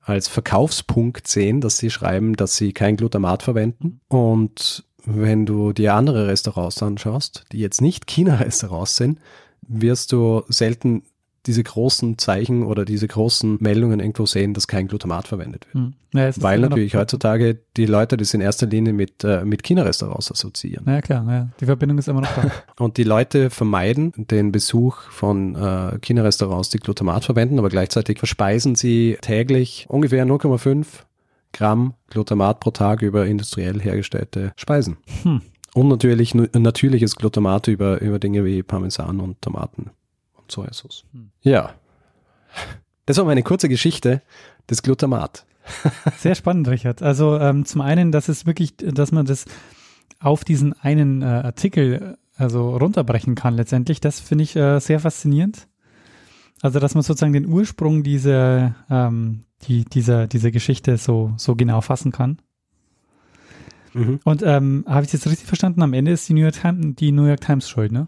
als 0.01 0.27
Verkaufspunkt 0.27 1.27
sehen, 1.27 1.61
dass 1.61 1.77
sie 1.77 1.89
schreiben, 1.89 2.35
dass 2.35 2.55
sie 2.55 2.73
kein 2.73 2.97
Glutamat 2.97 3.43
verwenden. 3.43 3.99
Und 4.07 4.83
wenn 5.05 5.45
du 5.45 5.73
dir 5.73 5.93
andere 5.95 6.27
Restaurants 6.27 6.81
anschaust, 6.83 7.45
die 7.51 7.59
jetzt 7.59 7.81
nicht 7.81 8.07
China-Restaurants 8.07 8.95
sind, 8.97 9.19
wirst 9.67 10.11
du 10.11 10.43
selten 10.49 11.03
diese 11.47 11.63
großen 11.63 12.17
Zeichen 12.17 12.63
oder 12.63 12.83
diese 12.83 13.07
großen 13.07 13.57
Meldungen 13.61 13.99
irgendwo 14.01 14.25
sehen, 14.25 14.53
dass 14.53 14.67
kein 14.67 14.87
Glutamat 14.87 15.27
verwendet 15.27 15.65
wird. 15.67 15.75
Hm. 15.75 15.93
Ja, 16.13 16.29
Weil 16.37 16.59
natürlich 16.59 16.95
heutzutage 16.95 17.59
die 17.77 17.85
Leute 17.85 18.17
das 18.17 18.33
in 18.33 18.41
erster 18.41 18.67
Linie 18.67 18.91
mit, 18.91 19.23
äh, 19.23 19.45
mit 19.45 19.63
China-Restaurants 19.63 20.31
assoziieren. 20.31 20.85
Ja 20.85 21.01
klar, 21.01 21.25
ja. 21.29 21.49
die 21.59 21.65
Verbindung 21.65 21.97
ist 21.97 22.09
immer 22.09 22.21
noch 22.21 22.33
da. 22.33 22.51
Und 22.83 22.97
die 22.97 23.03
Leute 23.03 23.49
vermeiden 23.49 24.11
den 24.17 24.51
Besuch 24.51 24.97
von 25.09 25.55
äh, 25.55 25.97
China-Restaurants, 25.99 26.69
die 26.69 26.79
Glutamat 26.79 27.25
verwenden, 27.25 27.59
aber 27.59 27.69
gleichzeitig 27.69 28.19
verspeisen 28.19 28.75
sie 28.75 29.17
täglich 29.21 29.85
ungefähr 29.89 30.25
0,5 30.25 30.85
Gramm 31.53 31.93
Glutamat 32.09 32.59
pro 32.59 32.71
Tag 32.71 33.01
über 33.01 33.25
industriell 33.25 33.79
hergestellte 33.79 34.51
Speisen. 34.57 34.97
Hm. 35.23 35.41
Und 35.77 35.89
natürlich 35.89 36.33
natürliches 36.33 37.17
Glutamat 37.17 37.67
über, 37.67 38.01
über 38.01 38.17
Dinge 38.17 38.43
wie 38.43 38.63
Parmesan 38.63 39.19
und 39.19 39.39
Tomaten. 39.43 39.91
Sojasauce. 40.47 41.05
Hm. 41.13 41.29
Ja. 41.43 41.75
Das 43.05 43.17
war 43.19 43.25
meine 43.25 43.43
kurze 43.43 43.69
Geschichte 43.69 44.23
des 44.67 44.81
Glutamat. 44.81 45.45
Sehr 46.17 46.33
spannend, 46.33 46.67
Richard. 46.67 47.03
Also 47.03 47.37
ähm, 47.37 47.63
zum 47.65 47.81
einen, 47.81 48.11
dass 48.11 48.27
es 48.27 48.47
wirklich, 48.47 48.75
dass 48.77 49.11
man 49.11 49.27
das 49.27 49.45
auf 50.19 50.43
diesen 50.43 50.73
einen 50.73 51.21
äh, 51.21 51.25
Artikel 51.25 52.17
also 52.37 52.75
runterbrechen 52.75 53.35
kann 53.35 53.53
letztendlich, 53.53 54.01
das 54.01 54.19
finde 54.19 54.45
ich 54.45 54.55
äh, 54.55 54.79
sehr 54.79 54.99
faszinierend. 54.99 55.67
Also, 56.63 56.79
dass 56.79 56.95
man 56.95 57.03
sozusagen 57.03 57.33
den 57.33 57.45
Ursprung 57.45 58.01
dieser, 58.01 58.73
ähm, 58.89 59.43
die, 59.67 59.85
dieser, 59.85 60.25
dieser 60.25 60.49
Geschichte 60.49 60.97
so, 60.97 61.33
so 61.37 61.55
genau 61.55 61.81
fassen 61.81 62.11
kann. 62.11 62.39
Mhm. 63.97 64.19
Und 64.23 64.43
ähm, 64.43 64.85
habe 64.87 65.05
ich 65.05 65.11
das 65.11 65.25
richtig 65.25 65.47
verstanden? 65.47 65.81
Am 65.81 65.93
Ende 65.93 66.11
ist 66.11 66.27
die 66.29 66.33
New 66.33 66.41
York 66.41 66.59
Times, 66.61 66.95
die 66.97 67.11
New 67.11 67.25
York 67.25 67.41
Times 67.41 67.67
schuld, 67.67 67.91
ne? 67.91 68.07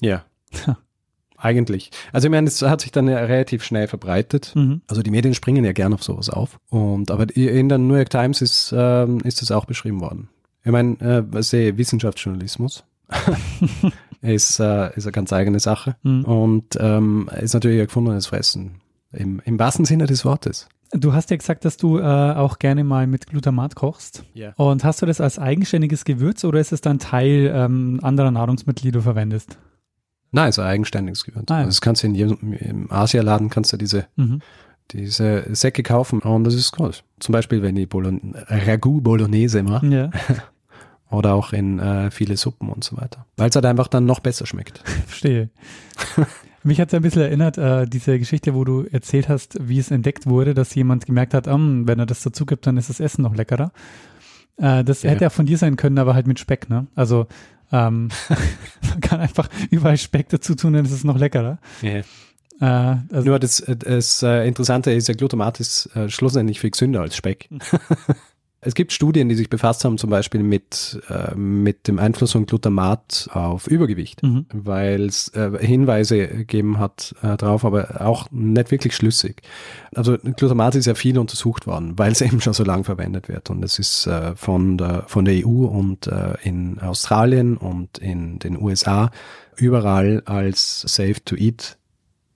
Ja. 0.00 0.24
Eigentlich. 1.36 1.90
Also 2.12 2.28
ich 2.28 2.30
meine, 2.30 2.46
es 2.46 2.62
hat 2.62 2.82
sich 2.82 2.92
dann 2.92 3.08
ja 3.08 3.18
relativ 3.18 3.64
schnell 3.64 3.88
verbreitet. 3.88 4.52
Mhm. 4.54 4.82
Also 4.86 5.02
die 5.02 5.10
Medien 5.10 5.34
springen 5.34 5.64
ja 5.64 5.72
gerne 5.72 5.96
auf 5.96 6.04
sowas 6.04 6.30
auf. 6.30 6.60
Und 6.68 7.10
aber 7.10 7.34
in 7.36 7.68
der 7.68 7.78
New 7.78 7.96
York 7.96 8.10
Times 8.10 8.40
ist, 8.42 8.72
ähm, 8.76 9.18
ist 9.24 9.42
das 9.42 9.50
auch 9.50 9.64
beschrieben 9.64 10.00
worden. 10.00 10.28
Ich 10.62 10.70
meine, 10.70 10.96
äh, 11.00 11.38
ich, 11.40 11.76
Wissenschaftsjournalismus 11.76 12.84
ist, 14.20 14.60
äh, 14.60 14.96
ist 14.96 15.04
eine 15.04 15.12
ganz 15.12 15.32
eigene 15.32 15.58
Sache. 15.58 15.96
Mhm. 16.04 16.24
Und 16.24 16.78
ähm, 16.78 17.28
ist 17.40 17.54
natürlich 17.54 17.80
ein 17.80 17.86
gefundenes 17.86 18.28
Fressen. 18.28 18.80
Im, 19.10 19.42
Im 19.44 19.58
wahrsten 19.58 19.84
Sinne 19.84 20.06
des 20.06 20.24
Wortes. 20.24 20.68
Du 20.94 21.14
hast 21.14 21.30
ja 21.30 21.36
gesagt, 21.36 21.64
dass 21.64 21.78
du 21.78 21.98
äh, 21.98 22.02
auch 22.02 22.58
gerne 22.58 22.84
mal 22.84 23.06
mit 23.06 23.26
Glutamat 23.26 23.74
kochst. 23.74 24.24
Yeah. 24.36 24.52
Und 24.56 24.84
hast 24.84 25.00
du 25.00 25.06
das 25.06 25.20
als 25.22 25.38
eigenständiges 25.38 26.04
Gewürz 26.04 26.44
oder 26.44 26.60
ist 26.60 26.72
es 26.72 26.82
dann 26.82 26.98
Teil 26.98 27.50
ähm, 27.54 27.98
anderer 28.02 28.30
Nahrungsmittel, 28.30 28.82
die 28.82 28.92
du 28.92 29.00
verwendest? 29.00 29.58
Nein, 30.32 30.48
es 30.48 30.58
ist 30.58 30.64
ein 30.64 30.68
eigenständiges 30.68 31.24
Gewürz. 31.24 31.50
Ah, 31.50 31.54
ja. 31.54 31.58
also 31.60 31.68
das 31.68 31.80
kannst 31.80 32.02
du 32.02 32.08
in 32.08 32.14
jedem, 32.14 32.52
im 32.52 32.92
Asialaden 32.92 33.48
kannst 33.48 33.72
du 33.72 33.78
diese, 33.78 34.06
mhm. 34.16 34.40
diese 34.90 35.44
Säcke 35.54 35.82
kaufen 35.82 36.20
und 36.20 36.44
das 36.44 36.54
ist 36.54 36.78
cool. 36.78 36.90
Zum 37.20 37.32
Beispiel, 37.32 37.62
wenn 37.62 37.76
ich 37.76 37.88
Bolon 37.88 38.34
Ragout 38.48 39.00
Bolognese 39.00 39.62
mache. 39.62 39.86
Ja. 39.86 40.10
Oder 41.10 41.34
auch 41.34 41.52
in 41.52 41.78
äh, 41.78 42.10
viele 42.10 42.38
Suppen 42.38 42.70
und 42.70 42.82
so 42.82 42.96
weiter. 42.96 43.26
Weil 43.36 43.50
es 43.50 43.54
halt 43.54 43.66
einfach 43.66 43.86
dann 43.86 44.06
noch 44.06 44.20
besser 44.20 44.46
schmeckt. 44.46 44.78
Verstehe. 45.06 45.50
Mich 46.64 46.80
hat 46.80 46.88
es 46.88 46.94
ein 46.94 47.02
bisschen 47.02 47.22
erinnert, 47.22 47.58
äh, 47.58 47.86
diese 47.86 48.18
Geschichte, 48.18 48.54
wo 48.54 48.64
du 48.64 48.84
erzählt 48.84 49.28
hast, 49.28 49.56
wie 49.60 49.78
es 49.78 49.90
entdeckt 49.90 50.26
wurde, 50.26 50.54
dass 50.54 50.74
jemand 50.74 51.06
gemerkt 51.06 51.34
hat, 51.34 51.48
um, 51.48 51.88
wenn 51.88 51.98
er 51.98 52.06
das 52.06 52.22
dazu 52.22 52.46
gibt, 52.46 52.66
dann 52.66 52.76
ist 52.76 52.88
das 52.88 53.00
Essen 53.00 53.22
noch 53.22 53.34
leckerer. 53.34 53.72
Äh, 54.58 54.84
das 54.84 55.02
ja. 55.02 55.10
hätte 55.10 55.24
ja 55.24 55.30
von 55.30 55.46
dir 55.46 55.58
sein 55.58 55.76
können, 55.76 55.98
aber 55.98 56.14
halt 56.14 56.26
mit 56.26 56.38
Speck, 56.38 56.70
ne? 56.70 56.86
Also 56.94 57.26
ähm, 57.72 58.10
man 58.90 59.00
kann 59.00 59.20
einfach 59.20 59.48
überall 59.70 59.96
Speck 59.96 60.28
dazu 60.28 60.54
tun, 60.54 60.74
dann 60.74 60.84
ist 60.84 60.92
es 60.92 61.04
noch 61.04 61.18
leckerer. 61.18 61.58
Yeah. 61.82 62.04
Äh, 62.60 62.96
also 63.12 63.28
Nur 63.28 63.38
das, 63.38 63.64
das 63.66 64.22
äh, 64.22 64.46
Interessante 64.46 64.92
ist, 64.92 65.08
ja, 65.08 65.14
Glutamat 65.14 65.58
ist 65.58 65.86
äh, 65.96 66.08
schlussendlich 66.08 66.60
viel 66.60 66.70
gesünder 66.70 67.00
als 67.00 67.16
Speck. 67.16 67.48
Es 68.64 68.76
gibt 68.76 68.92
Studien, 68.92 69.28
die 69.28 69.34
sich 69.34 69.50
befasst 69.50 69.84
haben, 69.84 69.98
zum 69.98 70.08
Beispiel 70.08 70.44
mit, 70.44 71.02
äh, 71.08 71.34
mit 71.34 71.88
dem 71.88 71.98
Einfluss 71.98 72.30
von 72.30 72.46
Glutamat 72.46 73.28
auf 73.32 73.66
Übergewicht, 73.66 74.22
mhm. 74.22 74.46
weil 74.52 75.06
es 75.06 75.28
äh, 75.30 75.50
Hinweise 75.58 76.28
gegeben 76.28 76.78
hat 76.78 77.12
äh, 77.22 77.36
drauf, 77.36 77.64
aber 77.64 78.00
auch 78.00 78.30
nicht 78.30 78.70
wirklich 78.70 78.94
schlüssig. 78.94 79.42
Also 79.96 80.16
Glutamat 80.16 80.76
ist 80.76 80.86
ja 80.86 80.94
viel 80.94 81.18
untersucht 81.18 81.66
worden, 81.66 81.98
weil 81.98 82.12
es 82.12 82.20
eben 82.20 82.40
schon 82.40 82.52
so 82.52 82.62
lange 82.62 82.84
verwendet 82.84 83.28
wird. 83.28 83.50
Und 83.50 83.64
es 83.64 83.80
ist 83.80 84.06
äh, 84.06 84.36
von, 84.36 84.78
der, 84.78 85.06
von 85.08 85.24
der 85.24 85.44
EU 85.44 85.66
und 85.66 86.06
äh, 86.06 86.34
in 86.44 86.78
Australien 86.78 87.56
und 87.56 87.98
in 87.98 88.38
den 88.38 88.62
USA 88.62 89.10
überall 89.56 90.22
als 90.24 90.82
safe 90.82 91.16
to 91.24 91.34
eat 91.34 91.78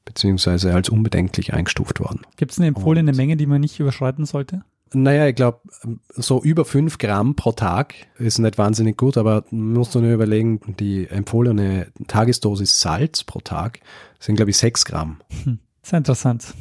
beziehungsweise 0.05 0.75
als 0.75 0.89
unbedenklich 0.89 1.55
eingestuft 1.55 2.01
worden. 2.01 2.23
Gibt 2.37 2.51
es 2.51 2.59
eine 2.59 2.67
empfohlene 2.67 3.13
und, 3.13 3.17
Menge, 3.17 3.37
die 3.37 3.47
man 3.47 3.61
nicht 3.61 3.79
überschreiten 3.79 4.25
sollte? 4.25 4.65
Naja, 4.93 5.27
ich 5.27 5.35
glaube, 5.35 5.61
so 6.11 6.43
über 6.43 6.65
fünf 6.65 6.99
Gramm 6.99 7.35
pro 7.35 7.53
Tag 7.53 7.95
ist 8.19 8.39
nicht 8.39 8.57
wahnsinnig 8.57 8.97
gut, 8.97 9.17
aber 9.17 9.45
musst 9.51 9.95
du 9.95 10.01
nur 10.01 10.13
überlegen, 10.13 10.61
die 10.79 11.09
empfohlene 11.09 11.89
Tagesdosis 12.07 12.81
Salz 12.81 13.25
pro 13.25 13.41
Tag 13.41 13.81
sind, 14.21 14.37
glaube 14.37 14.51
ich, 14.51 14.57
sechs 14.57 14.85
Gramm. 14.85 15.21
Hm, 15.45 15.59
sehr 15.83 15.99
interessant. 15.99 16.55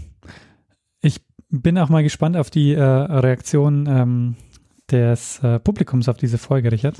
Ich 1.01 1.21
bin 1.49 1.77
auch 1.77 1.89
mal 1.89 2.03
gespannt 2.03 2.35
auf 2.35 2.49
die 2.49 2.73
äh, 2.73 2.81
Reaktion 2.81 3.85
ähm, 3.87 4.35
des 4.89 5.39
äh, 5.43 5.59
Publikums 5.59 6.09
auf 6.09 6.17
diese 6.17 6.39
Folge, 6.39 6.71
Richard. 6.71 6.97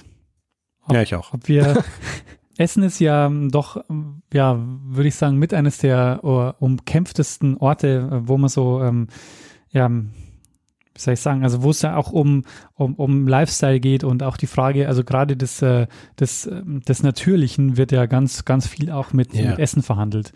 Ob, 0.84 0.94
ja, 0.94 1.02
ich 1.02 1.16
auch. 1.16 1.34
Ob 1.34 1.48
wir 1.48 1.84
Essen 2.58 2.84
ist 2.84 3.00
ja 3.00 3.30
doch, 3.50 3.84
ja, 4.32 4.58
würde 4.60 5.08
ich 5.08 5.16
sagen, 5.16 5.38
mit 5.38 5.54
eines 5.54 5.80
der 5.80 6.22
uh, 6.24 6.54
umkämpftesten 6.64 7.58
Orte, 7.58 8.10
äh, 8.12 8.28
wo 8.28 8.38
man 8.38 8.50
so, 8.50 8.82
ähm, 8.82 9.08
ja, 9.72 9.90
wie 10.96 11.02
soll 11.02 11.14
ich 11.14 11.20
sagen, 11.20 11.44
also 11.44 11.62
wo 11.62 11.72
es 11.72 11.82
ja 11.82 11.98
auch 11.98 12.12
um, 12.12 12.44
um, 12.76 12.96
um 12.96 13.28
Lifestyle 13.28 13.80
geht 13.80 14.04
und 14.04 14.24
auch 14.24 14.38
die 14.38 14.48
Frage, 14.48 14.88
also 14.88 15.04
gerade 15.04 15.36
des, 15.36 15.62
äh, 15.62 15.88
des, 16.20 16.48
ähm, 16.48 16.82
des 16.88 17.04
Natürlichen 17.04 17.78
wird 17.78 17.92
ja 17.92 18.06
ganz, 18.06 18.46
ganz 18.46 18.66
viel 18.68 18.90
auch 18.90 19.12
mit, 19.14 19.34
ja. 19.34 19.52
mit 19.52 19.60
Essen 19.60 19.84
verhandelt. 19.84 20.32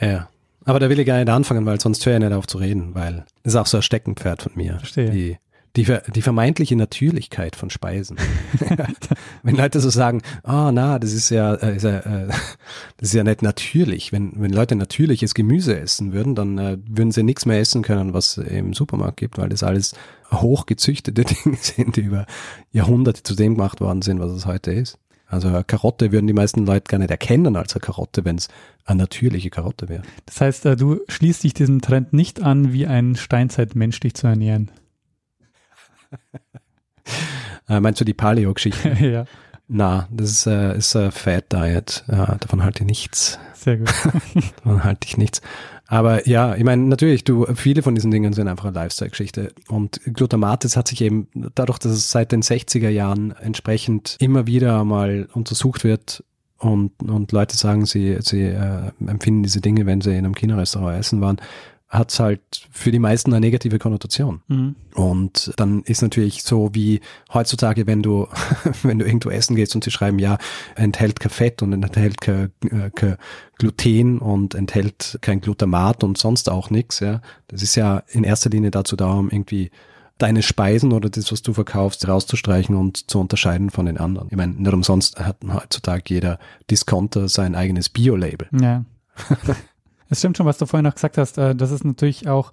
Ja. 0.00 0.28
Aber 0.64 0.80
da 0.80 0.88
will 0.88 1.00
ich 1.00 1.06
gar 1.06 1.16
nicht 1.16 1.30
anfangen, 1.30 1.64
weil 1.66 1.80
sonst 1.80 2.04
höre 2.06 2.14
ich 2.14 2.20
nicht 2.20 2.32
auf 2.32 2.46
zu 2.46 2.58
reden, 2.58 2.94
weil 2.94 3.24
das 3.42 3.54
ist 3.54 3.56
auch 3.56 3.66
so 3.66 3.78
ein 3.78 3.82
Steckenpferd 3.82 4.42
von 4.42 4.52
mir. 4.54 4.78
Verstehe. 4.78 5.10
Die, 5.10 5.38
Die, 5.76 5.86
die 6.14 6.22
vermeintliche 6.22 6.74
Natürlichkeit 6.76 7.54
von 7.54 7.70
Speisen. 7.70 8.16
wenn 9.42 9.56
Leute 9.56 9.80
so 9.80 9.90
sagen, 9.90 10.22
oh 10.44 10.70
na, 10.72 10.98
das 10.98 11.12
ist 11.12 11.30
ja, 11.30 11.54
äh, 11.54 11.76
ist 11.76 11.84
ja 11.84 11.98
äh, 11.98 12.26
das 12.96 13.10
ist 13.10 13.14
ja 13.14 13.22
nicht 13.22 13.42
natürlich. 13.42 14.10
Wenn, 14.10 14.32
wenn 14.36 14.52
Leute 14.52 14.74
natürliches 14.74 15.34
Gemüse 15.34 15.78
essen 15.78 16.12
würden, 16.12 16.34
dann 16.34 16.58
äh, 16.58 16.78
würden 16.88 17.12
sie 17.12 17.22
nichts 17.22 17.46
mehr 17.46 17.60
essen 17.60 17.82
können, 17.82 18.14
was 18.14 18.38
im 18.38 18.72
Supermarkt 18.74 19.18
gibt, 19.18 19.38
weil 19.38 19.50
das 19.50 19.62
alles 19.62 19.94
hochgezüchtete 20.32 21.24
Dinge 21.44 21.56
sind, 21.56 21.96
die 21.96 22.02
über 22.02 22.26
Jahrhunderte 22.72 23.22
zu 23.22 23.34
dem 23.34 23.54
gemacht 23.54 23.80
worden 23.80 24.02
sind, 24.02 24.20
was 24.20 24.32
es 24.32 24.46
heute 24.46 24.72
ist. 24.72 24.98
Also 25.28 25.48
eine 25.48 25.62
Karotte 25.62 26.10
würden 26.10 26.26
die 26.26 26.32
meisten 26.32 26.64
Leute 26.64 26.84
gar 26.88 26.98
nicht 26.98 27.10
erkennen 27.10 27.54
als 27.54 27.74
eine 27.74 27.80
Karotte, 27.80 28.24
wenn 28.24 28.36
es 28.36 28.48
eine 28.86 29.00
natürliche 29.00 29.50
Karotte 29.50 29.88
wäre. 29.88 30.02
Das 30.24 30.40
heißt, 30.40 30.64
du 30.64 31.00
schließt 31.06 31.44
dich 31.44 31.52
diesem 31.52 31.82
Trend 31.82 32.14
nicht 32.14 32.42
an, 32.42 32.72
wie 32.72 32.86
ein 32.86 33.14
Steinzeitmensch 33.14 34.00
dich 34.00 34.14
zu 34.14 34.26
ernähren. 34.26 34.70
Äh, 37.68 37.80
meinst 37.80 38.00
du 38.00 38.04
die 38.04 38.14
Paleo-Geschichte? 38.14 38.90
ja. 39.00 39.24
Na, 39.68 40.08
das 40.10 40.30
ist, 40.30 40.46
äh, 40.46 40.78
ist 40.78 40.96
ein 40.96 41.12
Fat 41.12 41.52
Diet. 41.52 42.04
Ja, 42.08 42.36
davon 42.36 42.64
halte 42.64 42.82
ich 42.82 42.86
nichts. 42.86 43.38
Sehr 43.54 43.76
gut. 43.76 43.92
davon 44.64 44.84
halte 44.84 45.06
ich 45.06 45.18
nichts. 45.18 45.42
Aber 45.86 46.28
ja, 46.28 46.54
ich 46.54 46.64
meine, 46.64 46.82
natürlich, 46.82 47.24
du, 47.24 47.46
viele 47.54 47.82
von 47.82 47.94
diesen 47.94 48.10
Dingen 48.10 48.34
sind 48.34 48.48
einfach 48.48 48.66
eine 48.66 48.74
Lifestyle-Geschichte. 48.74 49.52
Und 49.68 50.00
Glutamat, 50.04 50.64
das 50.64 50.76
hat 50.76 50.88
sich 50.88 51.00
eben, 51.00 51.28
dadurch, 51.54 51.78
dass 51.78 51.92
es 51.92 52.10
seit 52.10 52.32
den 52.32 52.42
60er 52.42 52.90
Jahren 52.90 53.32
entsprechend 53.32 54.16
immer 54.20 54.46
wieder 54.46 54.84
mal 54.84 55.28
untersucht 55.32 55.84
wird 55.84 56.24
und, 56.58 56.92
und 57.02 57.32
Leute 57.32 57.56
sagen, 57.56 57.86
sie, 57.86 58.18
sie 58.20 58.42
äh, 58.42 58.90
empfinden 59.06 59.42
diese 59.42 59.60
Dinge, 59.60 59.86
wenn 59.86 60.00
sie 60.00 60.10
in 60.10 60.24
einem 60.24 60.34
China-Restaurant 60.34 60.98
essen 60.98 61.20
waren, 61.20 61.38
hat 61.88 62.12
es 62.12 62.20
halt 62.20 62.42
für 62.70 62.90
die 62.90 62.98
meisten 62.98 63.32
eine 63.32 63.40
negative 63.40 63.78
Konnotation. 63.78 64.42
Mhm. 64.48 64.76
Und 64.94 65.52
dann 65.56 65.82
ist 65.84 66.02
natürlich 66.02 66.42
so 66.42 66.70
wie 66.74 67.00
heutzutage, 67.32 67.86
wenn 67.86 68.02
du, 68.02 68.28
wenn 68.82 68.98
du 68.98 69.06
irgendwo 69.06 69.30
essen 69.30 69.56
gehst 69.56 69.74
und 69.74 69.84
sie 69.84 69.90
schreiben, 69.90 70.18
ja, 70.18 70.36
enthält 70.74 71.18
kein 71.18 71.30
Fett 71.30 71.62
und 71.62 71.72
enthält 71.72 72.20
kein, 72.20 72.52
äh, 72.70 72.90
kein 72.94 73.16
Gluten 73.56 74.18
und 74.18 74.54
enthält 74.54 75.18
kein 75.22 75.40
Glutamat 75.40 76.04
und 76.04 76.18
sonst 76.18 76.50
auch 76.50 76.68
nichts, 76.68 77.00
ja. 77.00 77.22
Das 77.48 77.62
ist 77.62 77.74
ja 77.74 78.02
in 78.08 78.22
erster 78.22 78.50
Linie 78.50 78.70
dazu 78.70 78.94
da, 78.94 79.14
um 79.14 79.30
irgendwie 79.30 79.70
deine 80.18 80.42
Speisen 80.42 80.92
oder 80.92 81.08
das, 81.08 81.32
was 81.32 81.42
du 81.42 81.54
verkaufst, 81.54 82.06
rauszustreichen 82.06 82.76
und 82.76 83.08
zu 83.08 83.20
unterscheiden 83.20 83.70
von 83.70 83.86
den 83.86 83.96
anderen. 83.96 84.28
Ich 84.30 84.36
meine, 84.36 84.52
nicht 84.52 84.72
umsonst 84.72 85.18
hat 85.18 85.38
heutzutage 85.50 86.02
jeder 86.08 86.38
Discounter 86.70 87.28
sein 87.28 87.54
eigenes 87.54 87.88
Bio-Label. 87.88 88.48
Ja. 88.60 88.84
Es 90.08 90.18
stimmt 90.18 90.36
schon, 90.36 90.46
was 90.46 90.58
du 90.58 90.66
vorhin 90.66 90.84
noch 90.84 90.94
gesagt 90.94 91.18
hast, 91.18 91.38
äh, 91.38 91.54
dass 91.54 91.70
es 91.70 91.84
natürlich 91.84 92.28
auch 92.28 92.52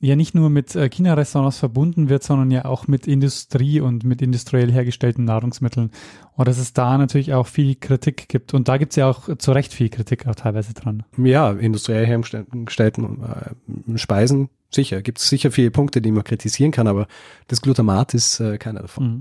ja 0.00 0.16
nicht 0.16 0.34
nur 0.34 0.50
mit 0.50 0.74
äh, 0.74 0.88
China-Restaurants 0.88 1.58
verbunden 1.58 2.08
wird, 2.08 2.22
sondern 2.22 2.50
ja 2.50 2.64
auch 2.64 2.86
mit 2.86 3.06
Industrie 3.06 3.80
und 3.80 4.04
mit 4.04 4.22
industriell 4.22 4.70
hergestellten 4.70 5.24
Nahrungsmitteln. 5.24 5.90
Und 6.36 6.48
dass 6.48 6.58
es 6.58 6.72
da 6.72 6.98
natürlich 6.98 7.32
auch 7.32 7.46
viel 7.46 7.74
Kritik 7.74 8.28
gibt. 8.28 8.54
Und 8.54 8.68
da 8.68 8.76
gibt 8.76 8.92
es 8.92 8.96
ja 8.96 9.08
auch 9.08 9.34
zu 9.36 9.52
Recht 9.52 9.72
viel 9.72 9.88
Kritik 9.88 10.26
auch 10.26 10.34
teilweise 10.34 10.74
dran. 10.74 11.04
Ja, 11.16 11.52
industriell 11.52 12.06
hergestellten 12.06 13.22
äh, 13.22 13.98
Speisen, 13.98 14.50
sicher. 14.70 15.02
Gibt 15.02 15.18
es 15.18 15.28
sicher 15.28 15.50
viele 15.50 15.70
Punkte, 15.70 16.00
die 16.00 16.12
man 16.12 16.24
kritisieren 16.24 16.72
kann, 16.72 16.86
aber 16.86 17.06
das 17.48 17.62
Glutamat 17.62 18.14
ist 18.14 18.40
äh, 18.40 18.58
keiner 18.58 18.82
davon. 18.82 19.20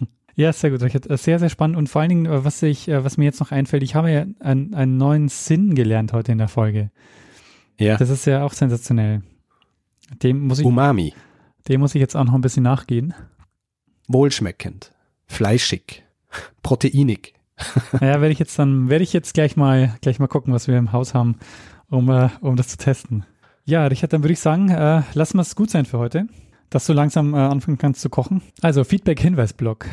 Mhm. 0.00 0.08
Ja, 0.36 0.52
sehr 0.52 0.70
gut, 0.70 0.82
Richard. 0.82 1.10
Äh, 1.10 1.16
sehr, 1.16 1.38
sehr 1.38 1.48
spannend. 1.48 1.76
Und 1.76 1.88
vor 1.88 2.02
allen 2.02 2.10
Dingen, 2.10 2.44
was 2.44 2.62
ich, 2.62 2.88
was 2.88 3.16
mir 3.16 3.24
jetzt 3.24 3.40
noch 3.40 3.50
einfällt, 3.50 3.82
ich 3.82 3.94
habe 3.94 4.12
ja 4.12 4.26
einen, 4.38 4.74
einen 4.74 4.98
neuen 4.98 5.28
Sinn 5.28 5.74
gelernt 5.74 6.12
heute 6.12 6.32
in 6.32 6.38
der 6.38 6.48
Folge. 6.48 6.90
Ja. 7.78 7.96
Das 7.96 8.10
ist 8.10 8.26
ja 8.26 8.44
auch 8.44 8.52
sensationell. 8.52 9.22
Dem 10.22 10.46
muss 10.46 10.58
ich, 10.58 10.66
Umami. 10.66 11.14
Dem 11.68 11.80
muss 11.80 11.94
ich 11.94 12.00
jetzt 12.00 12.14
auch 12.14 12.24
noch 12.24 12.34
ein 12.34 12.42
bisschen 12.42 12.62
nachgehen. 12.62 13.14
Wohlschmeckend, 14.08 14.92
fleischig, 15.26 16.04
proteinig. 16.62 17.34
Naja, 18.00 18.20
werde 18.20 18.32
ich 18.32 18.38
jetzt 18.38 18.58
dann, 18.58 18.90
werde 18.90 19.02
ich 19.02 19.14
jetzt 19.14 19.32
gleich 19.32 19.56
mal, 19.56 19.96
gleich 20.02 20.18
mal 20.18 20.26
gucken, 20.26 20.52
was 20.52 20.68
wir 20.68 20.76
im 20.76 20.92
Haus 20.92 21.14
haben, 21.14 21.36
um, 21.88 22.10
uh, 22.10 22.28
um 22.42 22.54
das 22.54 22.68
zu 22.68 22.76
testen. 22.76 23.24
Ja, 23.64 23.86
Richard, 23.86 24.12
dann 24.12 24.22
würde 24.22 24.34
ich 24.34 24.40
sagen, 24.40 24.70
uh, 24.70 25.02
lassen 25.14 25.38
wir 25.38 25.40
es 25.40 25.56
gut 25.56 25.70
sein 25.70 25.86
für 25.86 25.98
heute, 25.98 26.26
dass 26.68 26.84
du 26.84 26.92
langsam 26.92 27.32
uh, 27.32 27.38
anfangen 27.38 27.78
kannst 27.78 28.02
zu 28.02 28.10
kochen. 28.10 28.42
Also 28.60 28.84
Feedback-Hinweis-Blog. 28.84 29.86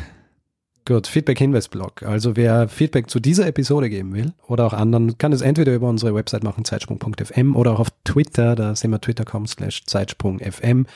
Gut, 0.86 1.06
Feedback-Hinweis-Blog. 1.06 2.02
Also 2.02 2.36
wer 2.36 2.68
Feedback 2.68 3.08
zu 3.08 3.18
dieser 3.18 3.46
Episode 3.46 3.88
geben 3.88 4.14
will 4.14 4.34
oder 4.46 4.66
auch 4.66 4.74
anderen, 4.74 5.16
kann 5.16 5.32
es 5.32 5.40
entweder 5.40 5.74
über 5.74 5.88
unsere 5.88 6.14
Website 6.14 6.44
machen, 6.44 6.66
zeitsprung.fm 6.66 7.56
oder 7.56 7.72
auch 7.72 7.80
auf 7.80 7.88
Twitter, 8.04 8.54
da 8.54 8.76
sind 8.76 8.90
wir 8.90 9.00
twitter.com 9.00 9.46
slash 9.46 9.84
zeitsprung.fm 9.86 10.86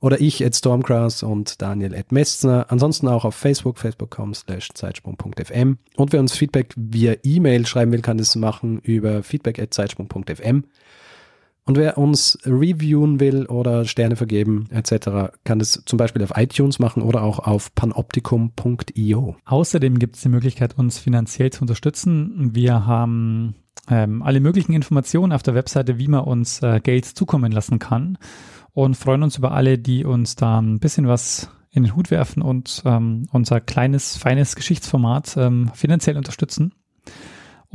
oder 0.00 0.20
ich 0.20 0.44
at 0.44 0.54
Stormgrass 0.54 1.22
und 1.22 1.60
Daniel 1.60 1.94
at 1.94 2.10
Messner. 2.10 2.66
Ansonsten 2.70 3.06
auch 3.06 3.26
auf 3.26 3.34
Facebook, 3.34 3.78
facebook.com 3.78 4.34
slash 4.34 4.70
zeitsprung.fm. 4.72 5.78
Und 5.96 6.12
wer 6.12 6.20
uns 6.20 6.36
Feedback 6.36 6.72
via 6.76 7.14
E-Mail 7.22 7.66
schreiben 7.66 7.92
will, 7.92 8.02
kann 8.02 8.18
das 8.18 8.36
machen 8.36 8.80
über 8.80 9.22
feedback 9.22 9.58
at 9.58 9.74
zeitsprung.fm. 9.74 10.64
Und 11.66 11.78
wer 11.78 11.96
uns 11.96 12.38
reviewen 12.44 13.20
will 13.20 13.46
oder 13.46 13.86
Sterne 13.86 14.16
vergeben 14.16 14.68
etc., 14.70 15.32
kann 15.44 15.58
das 15.58 15.82
zum 15.86 15.96
Beispiel 15.96 16.22
auf 16.22 16.32
iTunes 16.36 16.78
machen 16.78 17.02
oder 17.02 17.22
auch 17.22 17.38
auf 17.38 17.74
panoptikum.io. 17.74 19.36
Außerdem 19.46 19.98
gibt 19.98 20.16
es 20.16 20.22
die 20.22 20.28
Möglichkeit, 20.28 20.76
uns 20.76 20.98
finanziell 20.98 21.50
zu 21.50 21.62
unterstützen. 21.62 22.50
Wir 22.54 22.84
haben 22.86 23.54
ähm, 23.88 24.22
alle 24.22 24.40
möglichen 24.40 24.74
Informationen 24.74 25.32
auf 25.32 25.42
der 25.42 25.54
Webseite, 25.54 25.98
wie 25.98 26.08
man 26.08 26.24
uns 26.24 26.62
äh, 26.62 26.80
Geld 26.80 27.06
zukommen 27.06 27.50
lassen 27.50 27.78
kann 27.78 28.18
und 28.74 28.96
freuen 28.96 29.22
uns 29.22 29.38
über 29.38 29.52
alle, 29.52 29.78
die 29.78 30.04
uns 30.04 30.36
da 30.36 30.60
ein 30.60 30.80
bisschen 30.80 31.08
was 31.08 31.48
in 31.70 31.84
den 31.84 31.96
Hut 31.96 32.10
werfen 32.10 32.42
und 32.42 32.82
ähm, 32.84 33.26
unser 33.32 33.60
kleines, 33.60 34.16
feines 34.16 34.54
Geschichtsformat 34.54 35.36
ähm, 35.38 35.70
finanziell 35.74 36.16
unterstützen. 36.16 36.72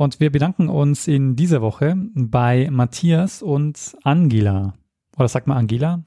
Und 0.00 0.18
wir 0.18 0.32
bedanken 0.32 0.70
uns 0.70 1.06
in 1.06 1.36
dieser 1.36 1.60
Woche 1.60 1.94
bei 2.14 2.68
Matthias 2.70 3.42
und 3.42 3.94
Angela. 4.02 4.72
Oder 5.18 5.28
sag 5.28 5.46
mal 5.46 5.58
Angela? 5.58 6.02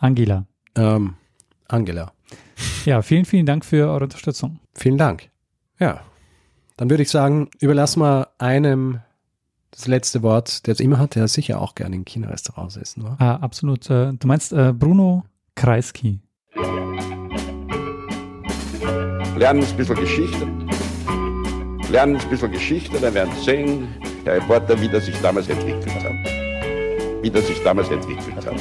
Angela. 0.00 0.44
Ähm, 0.74 1.14
Angela. 1.68 2.10
Ja, 2.84 3.02
vielen, 3.02 3.24
vielen 3.24 3.46
Dank 3.46 3.64
für 3.64 3.86
eure 3.86 4.02
Unterstützung. 4.02 4.58
Vielen 4.74 4.98
Dank. 4.98 5.30
Ja. 5.78 6.00
Dann 6.76 6.90
würde 6.90 7.04
ich 7.04 7.10
sagen, 7.10 7.48
überlassen 7.60 8.00
wir 8.00 8.26
einem 8.38 8.98
das 9.70 9.86
letzte 9.86 10.24
Wort, 10.24 10.66
der 10.66 10.72
es 10.72 10.80
immer 10.80 10.98
hat, 10.98 11.14
der 11.14 11.28
sicher 11.28 11.60
auch 11.60 11.76
gerne 11.76 11.94
in 11.94 12.04
China-Restaurants 12.04 12.76
essen 12.76 13.04
war. 13.04 13.20
Ah, 13.20 13.36
absolut. 13.36 13.88
Äh, 13.88 14.14
du 14.14 14.26
meinst 14.26 14.52
äh, 14.52 14.72
Bruno 14.72 15.22
Kreisky. 15.54 16.18
Lernen 19.36 19.62
ein 19.62 19.76
bisschen 19.76 19.94
Geschichte 19.94 20.48
lernen 21.90 22.16
ein 22.16 22.28
bisschen 22.28 22.50
Geschichte, 22.50 22.98
dann 23.00 23.14
werden 23.14 23.30
Sie 23.38 23.44
sehen, 23.44 23.88
Herr 24.24 24.36
Reporter, 24.36 24.80
wie 24.80 24.88
das 24.88 25.06
sich 25.06 25.20
damals 25.20 25.48
entwickelt 25.48 25.94
hat. 25.94 26.12
Wie 27.22 27.30
das 27.30 27.46
sich 27.46 27.62
damals 27.62 27.90
entwickelt 27.90 28.46
hat. 28.46 28.54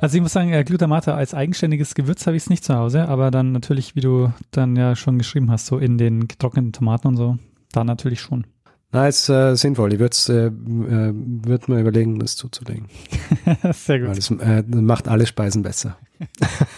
Also 0.00 0.16
ich 0.16 0.22
muss 0.22 0.32
sagen, 0.32 0.52
äh, 0.52 0.62
Glutamate 0.62 1.14
als 1.14 1.34
eigenständiges 1.34 1.94
Gewürz 1.94 2.26
habe 2.26 2.36
ich 2.36 2.44
es 2.44 2.50
nicht 2.50 2.64
zu 2.64 2.76
Hause, 2.76 3.08
aber 3.08 3.30
dann 3.32 3.50
natürlich, 3.50 3.96
wie 3.96 4.00
du 4.00 4.32
dann 4.52 4.76
ja 4.76 4.94
schon 4.94 5.18
geschrieben 5.18 5.50
hast, 5.50 5.66
so 5.66 5.78
in 5.78 5.98
den 5.98 6.28
getrockneten 6.28 6.72
Tomaten 6.72 7.08
und 7.08 7.16
so, 7.16 7.36
da 7.72 7.82
natürlich 7.82 8.20
schon. 8.20 8.46
Na, 8.92 9.06
ist 9.06 9.28
äh, 9.28 9.54
sinnvoll. 9.54 9.92
Ich 9.92 9.98
würde 9.98 10.16
äh, 10.32 11.12
würd 11.12 11.68
mir 11.68 11.80
überlegen, 11.80 12.18
das 12.20 12.36
zuzulegen. 12.36 12.86
Sehr 13.72 13.98
gut. 13.98 14.08
Weil 14.08 14.16
das 14.16 14.30
äh, 14.30 14.62
macht 14.62 15.08
alle 15.08 15.26
Speisen 15.26 15.62
besser. 15.62 15.98